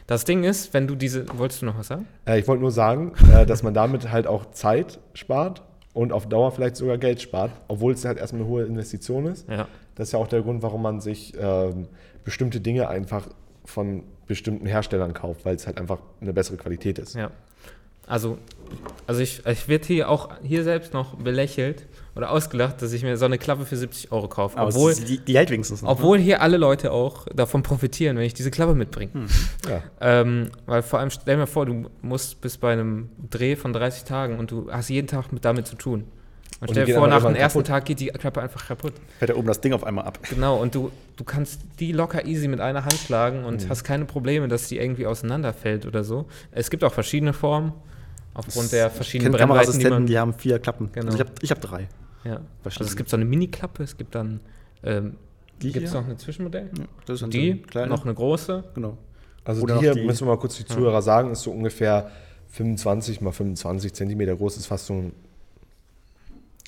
[0.05, 1.25] Das Ding ist, wenn du diese.
[1.37, 2.07] Wolltest du noch was sagen?
[2.25, 5.61] Äh, ich wollte nur sagen, äh, dass man damit halt auch Zeit spart
[5.93, 9.47] und auf Dauer vielleicht sogar Geld spart, obwohl es halt erstmal eine hohe Investition ist.
[9.49, 9.67] Ja.
[9.95, 11.87] Das ist ja auch der Grund, warum man sich ähm,
[12.23, 13.27] bestimmte Dinge einfach
[13.65, 17.15] von bestimmten Herstellern kauft, weil es halt einfach eine bessere Qualität ist.
[17.15, 17.31] Ja.
[18.05, 18.37] Also,
[19.05, 21.85] also ich, ich werde hier auch hier selbst noch belächelt
[22.17, 24.57] oder ausgelacht, dass ich mir so eine Klappe für 70 Euro kaufe.
[24.57, 25.89] Aber Obwohl, die, die hält wenigstens noch.
[25.89, 25.95] ne?
[25.95, 29.11] obwohl hier alle Leute auch davon profitieren, wenn ich diese Klappe mitbringe.
[29.69, 29.83] Ja.
[30.01, 34.03] Ähm, weil vor allem, stell mir vor, du musst bis bei einem Dreh von 30
[34.05, 36.05] Tagen und du hast jeden Tag mit damit zu tun.
[36.59, 37.67] Und die stell dir vor, nach dem ersten kaputt.
[37.67, 38.93] Tag geht die Klappe einfach kaputt.
[39.19, 40.17] fährt da oben das Ding auf einmal ab.
[40.29, 43.69] Genau, und du, du kannst die locker easy mit einer Hand schlagen und Mhm.
[43.69, 46.25] hast keine Probleme, dass die irgendwie auseinanderfällt oder so.
[46.51, 47.73] Es gibt auch verschiedene Formen,
[48.33, 50.05] aufgrund der verschiedenen Brennweiten, die man...
[50.07, 50.89] die haben vier Klappen.
[50.93, 51.07] Genau.
[51.07, 51.89] Also ich habe ich hab drei.
[52.27, 52.41] Ja.
[52.63, 54.39] Also es gibt so eine Mini-Klappe, es gibt dann...
[54.83, 55.15] Ähm,
[55.59, 56.69] gibt es noch eine Zwischenmodell?
[56.77, 58.63] Ja, das ist dann Die, so eine noch eine große.
[58.75, 58.97] Genau.
[59.43, 62.11] Also Oder die hier, die- müssen wir mal kurz die Zuhörer sagen, ist so ungefähr
[62.49, 65.13] 25 mal 25 Zentimeter groß, ist fast so ein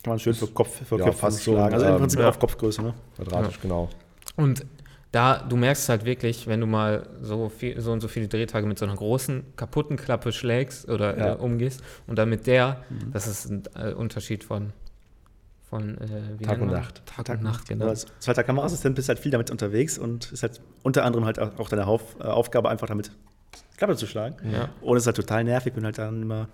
[0.03, 1.73] Kann man schön für Kopf, für Ja, Köpfe fast so, schlagen.
[1.73, 2.29] Also im ähm, Prinzip ja.
[2.29, 2.93] auf Kopfgröße, ne?
[3.15, 3.89] quadratisch, genau.
[4.37, 4.65] Und
[5.11, 8.65] da, du merkst halt wirklich, wenn du mal so, viel, so und so viele Drehtage
[8.67, 11.33] mit so einer großen, kaputten Klappe schlägst oder Ja.
[11.33, 13.11] äh, umgehst und dann mit der, Mhm.
[13.11, 14.71] das ist ein äh, Unterschied von,
[15.69, 16.07] von äh,
[16.39, 16.71] wie Tag und?
[16.71, 17.01] Nacht.
[17.05, 17.83] Tag, und Nacht, genau.
[17.83, 21.25] Aber Als zweiter Kameraassistent bist du halt viel damit unterwegs und ist halt unter anderem
[21.25, 23.11] halt auch deine Hauf, äh, Aufgabe, einfach damit
[23.77, 24.35] Klappe zu schlagen.
[24.51, 24.69] Ja.
[24.81, 26.47] Und es ist halt total nervig, wenn halt dann immer.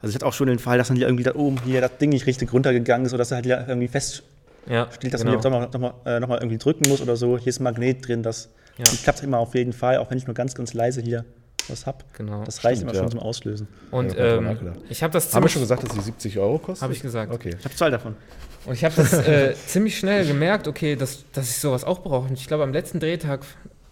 [0.00, 1.96] Also ich hatte auch schon den Fall, dass dann hier irgendwie da oben hier das
[1.98, 4.24] Ding nicht richtig runtergegangen ist, sodass er halt hier irgendwie feststeht,
[4.66, 5.24] Ja, dass genau.
[5.24, 7.38] man hier nochmal noch mal, äh, noch mal irgendwie drücken muss oder so.
[7.38, 8.84] Hier ist ein Magnet drin, das Ja.
[9.02, 11.24] klappt immer auf jeden Fall, auch wenn ich nur ganz, ganz leise hier
[11.68, 12.12] was hab.
[12.14, 12.44] genau.
[12.44, 13.10] Das reicht Stimmt, immer schon ja.
[13.10, 13.68] zum Auslösen.
[13.90, 14.56] Und Ja, ähm,
[14.88, 16.82] ich habe das Haben wir schon gesagt, dass die 70 Euro kostet?
[16.82, 17.32] Habe ich gesagt.
[17.32, 17.54] Okay.
[17.58, 18.14] Ich habe zwei davon.
[18.66, 22.28] und ich habe das äh, ziemlich schnell gemerkt, okay, dass, dass ich sowas auch brauche.
[22.28, 23.40] Und ich glaube, am letzten Drehtag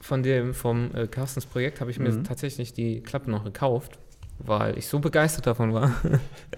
[0.00, 2.24] von dem, vom äh, Carstens Projekt habe ich mir Mhm.
[2.24, 3.98] tatsächlich die Klappe noch gekauft,
[4.38, 5.92] weil ich so begeistert davon war.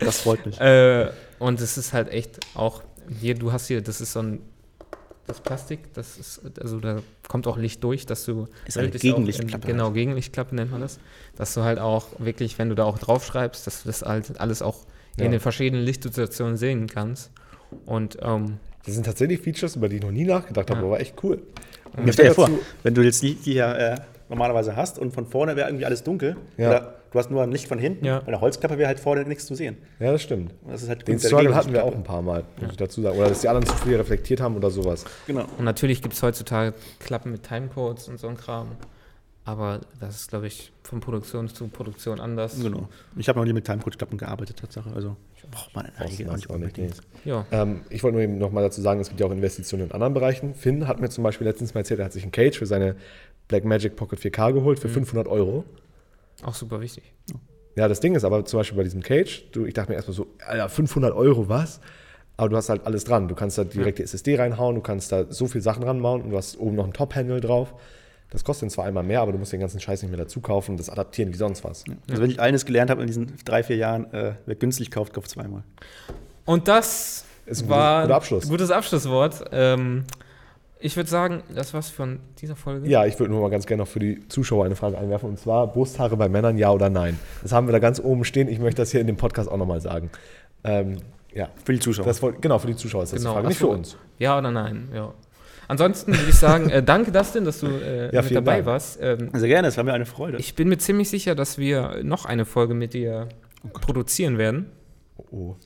[0.01, 0.61] Das freut mich.
[0.61, 2.83] Äh, und es ist halt echt auch,
[3.21, 4.41] hier, du hast hier, das ist so ein,
[5.27, 8.47] das Plastik, das ist, also da kommt auch Licht durch, dass du.
[8.67, 9.91] Ist eine wirklich auch in- Gegenlichtklappe Genau.
[9.91, 10.99] Gegenlichtklappe nennt man das.
[11.37, 14.63] Dass du halt auch wirklich, wenn du da auch draufschreibst, dass du das halt alles
[14.63, 14.85] auch
[15.19, 15.25] Ja.
[15.25, 17.31] in den verschiedenen Lichtsituationen sehen kannst.
[17.87, 20.85] Und ähm, Das sind tatsächlich Features, über die ich noch nie nachgedacht habe, Ja.
[20.85, 21.43] aber war echt cool.
[21.97, 22.51] Mir stell dir vor,
[22.83, 23.97] wenn du jetzt die, die hier äh,
[24.29, 26.69] normalerweise hast und von vorne wäre irgendwie alles dunkel, Ja.
[26.69, 28.21] oder du hast nur ein Licht von hinten, Ja.
[28.21, 29.77] bei der Holzklappe wäre halt vorne nichts zu sehen.
[30.01, 30.53] Ja, das stimmt.
[30.69, 33.19] Das ist halt Den Struggle hatten wir auch ein paar Mal, muss ich dazu sagen.
[33.19, 35.05] Oder dass die anderen zu viel reflektiert haben oder sowas.
[35.27, 35.45] Genau.
[35.59, 38.69] Und natürlich gibt es heutzutage Klappen mit Timecodes und so ein Kram.
[39.45, 42.61] Aber das ist, glaube ich, von Produktion zu Produktion anders.
[42.61, 42.89] Genau.
[43.17, 44.91] Ich habe noch nie mit Timecode-Klappen gearbeitet, Tatsache.
[44.93, 45.17] Also
[45.53, 47.01] braucht man du auch nicht unbedingt.
[47.25, 47.47] Ja.
[47.53, 50.15] Ähm, ich wollte nur eben nochmal dazu sagen, es gibt ja auch Investitionen in anderen
[50.15, 50.55] Bereichen.
[50.57, 52.97] Finn hat mir zum Beispiel letztens mal erzählt, er hat sich einen Cage für seine
[53.47, 55.65] Blackmagic Pocket 4K geholt für 500 Euro.
[56.43, 57.13] Auch super wichtig.
[57.77, 60.15] Ja, das Ding ist aber zum Beispiel bei diesem Cage, du, ich dachte mir erstmal
[60.17, 61.81] so, Alter, 500 Euro, was?
[62.39, 63.29] Aber du hast halt alles dran.
[63.29, 66.37] Du kannst da direkt die SSD reinhauen, du kannst da so viel Sachen ranmounten, du
[66.37, 67.75] hast oben noch einen Top-Handle drauf.
[68.31, 70.73] Das kostet zwar einmal mehr, aber du musst den ganzen Scheiß nicht mehr dazu kaufen
[70.73, 71.85] und das adaptieren wie sonst was.
[72.11, 75.15] Also wenn ich eines gelernt habe in diesen drei, vier Jahren, äh, wer günstig kauft,
[75.15, 75.63] kauft zweimal.
[76.45, 78.49] Und das Ist ein war guter Abschluss.
[78.49, 79.45] gutes Abschlusswort.
[79.53, 80.05] Ähm,
[80.79, 82.89] ich würde sagen, das war's von dieser Folge.
[82.89, 85.39] Ja, ich würde nur mal ganz gerne noch für die Zuschauer eine Frage einwerfen und
[85.39, 87.19] zwar Brusthaare bei Männern, ja oder nein?
[87.43, 88.49] Das haben wir da ganz oben stehen.
[88.49, 90.11] Ich möchte das hier in dem Podcast auch nochmal sagen.
[90.65, 90.99] Ähm,
[91.35, 92.07] ja, Für die Zuschauer.
[92.07, 93.67] das genau, für die Zuschauer ist das Genau, die Frage, nicht so.
[93.69, 93.97] für uns.
[94.19, 94.89] Ja oder nein?
[94.95, 95.13] Ja.
[95.69, 98.67] Ansonsten würde ich sagen, äh, danke Dustin, dass du äh, Ja, mit dabei Dank.
[98.67, 98.99] warst.
[99.03, 100.39] Ähm, Sehr gerne, es war mir eine Freude.
[100.39, 103.29] ich bin mir ziemlich sicher, dass wir noch eine Folge mit dir
[103.81, 104.71] produzieren werden.
[105.17, 105.57] Oh, oh.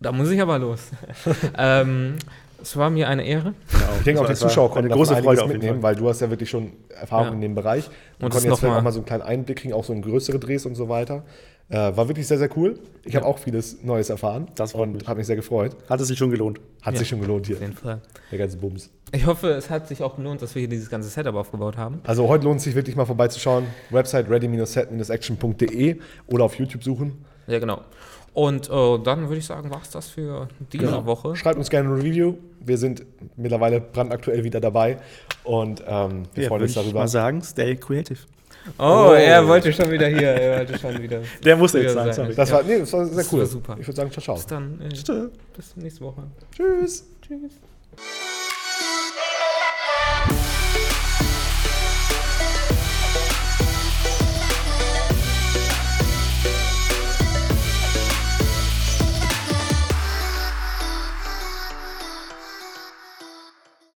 [0.00, 0.90] Da muss ich aber los.
[1.58, 2.16] ähm,
[2.62, 3.54] es war mir eine Ehre.
[3.98, 6.30] Ich denke auch, die Zuschauer eine konnten davon große Freude mitnehmen, weil du hast ja
[6.30, 7.32] wirklich schon Erfahrung Ja.
[7.34, 7.86] in dem Bereich.
[7.86, 10.02] Und Und konnten jetzt vielleicht auch mal so einen kleinen Einblick kriegen, auch so in
[10.02, 11.24] größere Drehs und so weiter.
[11.68, 12.78] Äh, war wirklich sehr, sehr cool.
[13.04, 15.08] Ich habe auch vieles Neues erfahren Das und mich.
[15.08, 15.74] habe mich sehr gefreut.
[15.88, 16.60] Hat es sich schon gelohnt.
[16.82, 16.98] Hat Ja.
[16.98, 18.00] sich schon gelohnt hier, Auf jeden Fall.
[18.30, 18.90] der ganze Bums.
[19.12, 22.00] Ich hoffe, es hat sich auch gelohnt, dass wir hier dieses ganze Setup aufgebaut haben.
[22.04, 23.64] Also heute lohnt es sich wirklich mal vorbeizuschauen.
[23.90, 27.24] Website ready-set-action.de oder auf YouTube suchen.
[27.46, 27.80] Ja, genau.
[28.34, 31.04] Und äh, dann würde ich sagen, war es das für diese Genau.
[31.04, 31.36] Woche.
[31.36, 32.34] Schreibt uns gerne eine Review.
[32.60, 33.04] Wir sind
[33.36, 34.98] mittlerweile brandaktuell wieder dabei
[35.44, 37.00] und ähm, wir Ja, freuen uns ich darüber.
[37.00, 38.18] mal sagen, stay creative.
[38.78, 39.12] Oh, Oh.
[39.12, 40.28] er wollte schon wieder hier.
[40.28, 41.20] Er wollte schon wieder.
[41.44, 42.34] Der musste jetzt sein, sorry.
[42.34, 43.40] Das war, nee, das war sehr Das cool.
[43.40, 43.76] war super.
[43.80, 44.34] Ich würde sagen, ciao, ciao.
[44.36, 44.80] Bis dann.
[44.80, 44.88] Äh,
[45.56, 46.22] bis nächste Woche.
[46.56, 47.04] Tschüss.
[47.20, 48.51] Tschüss.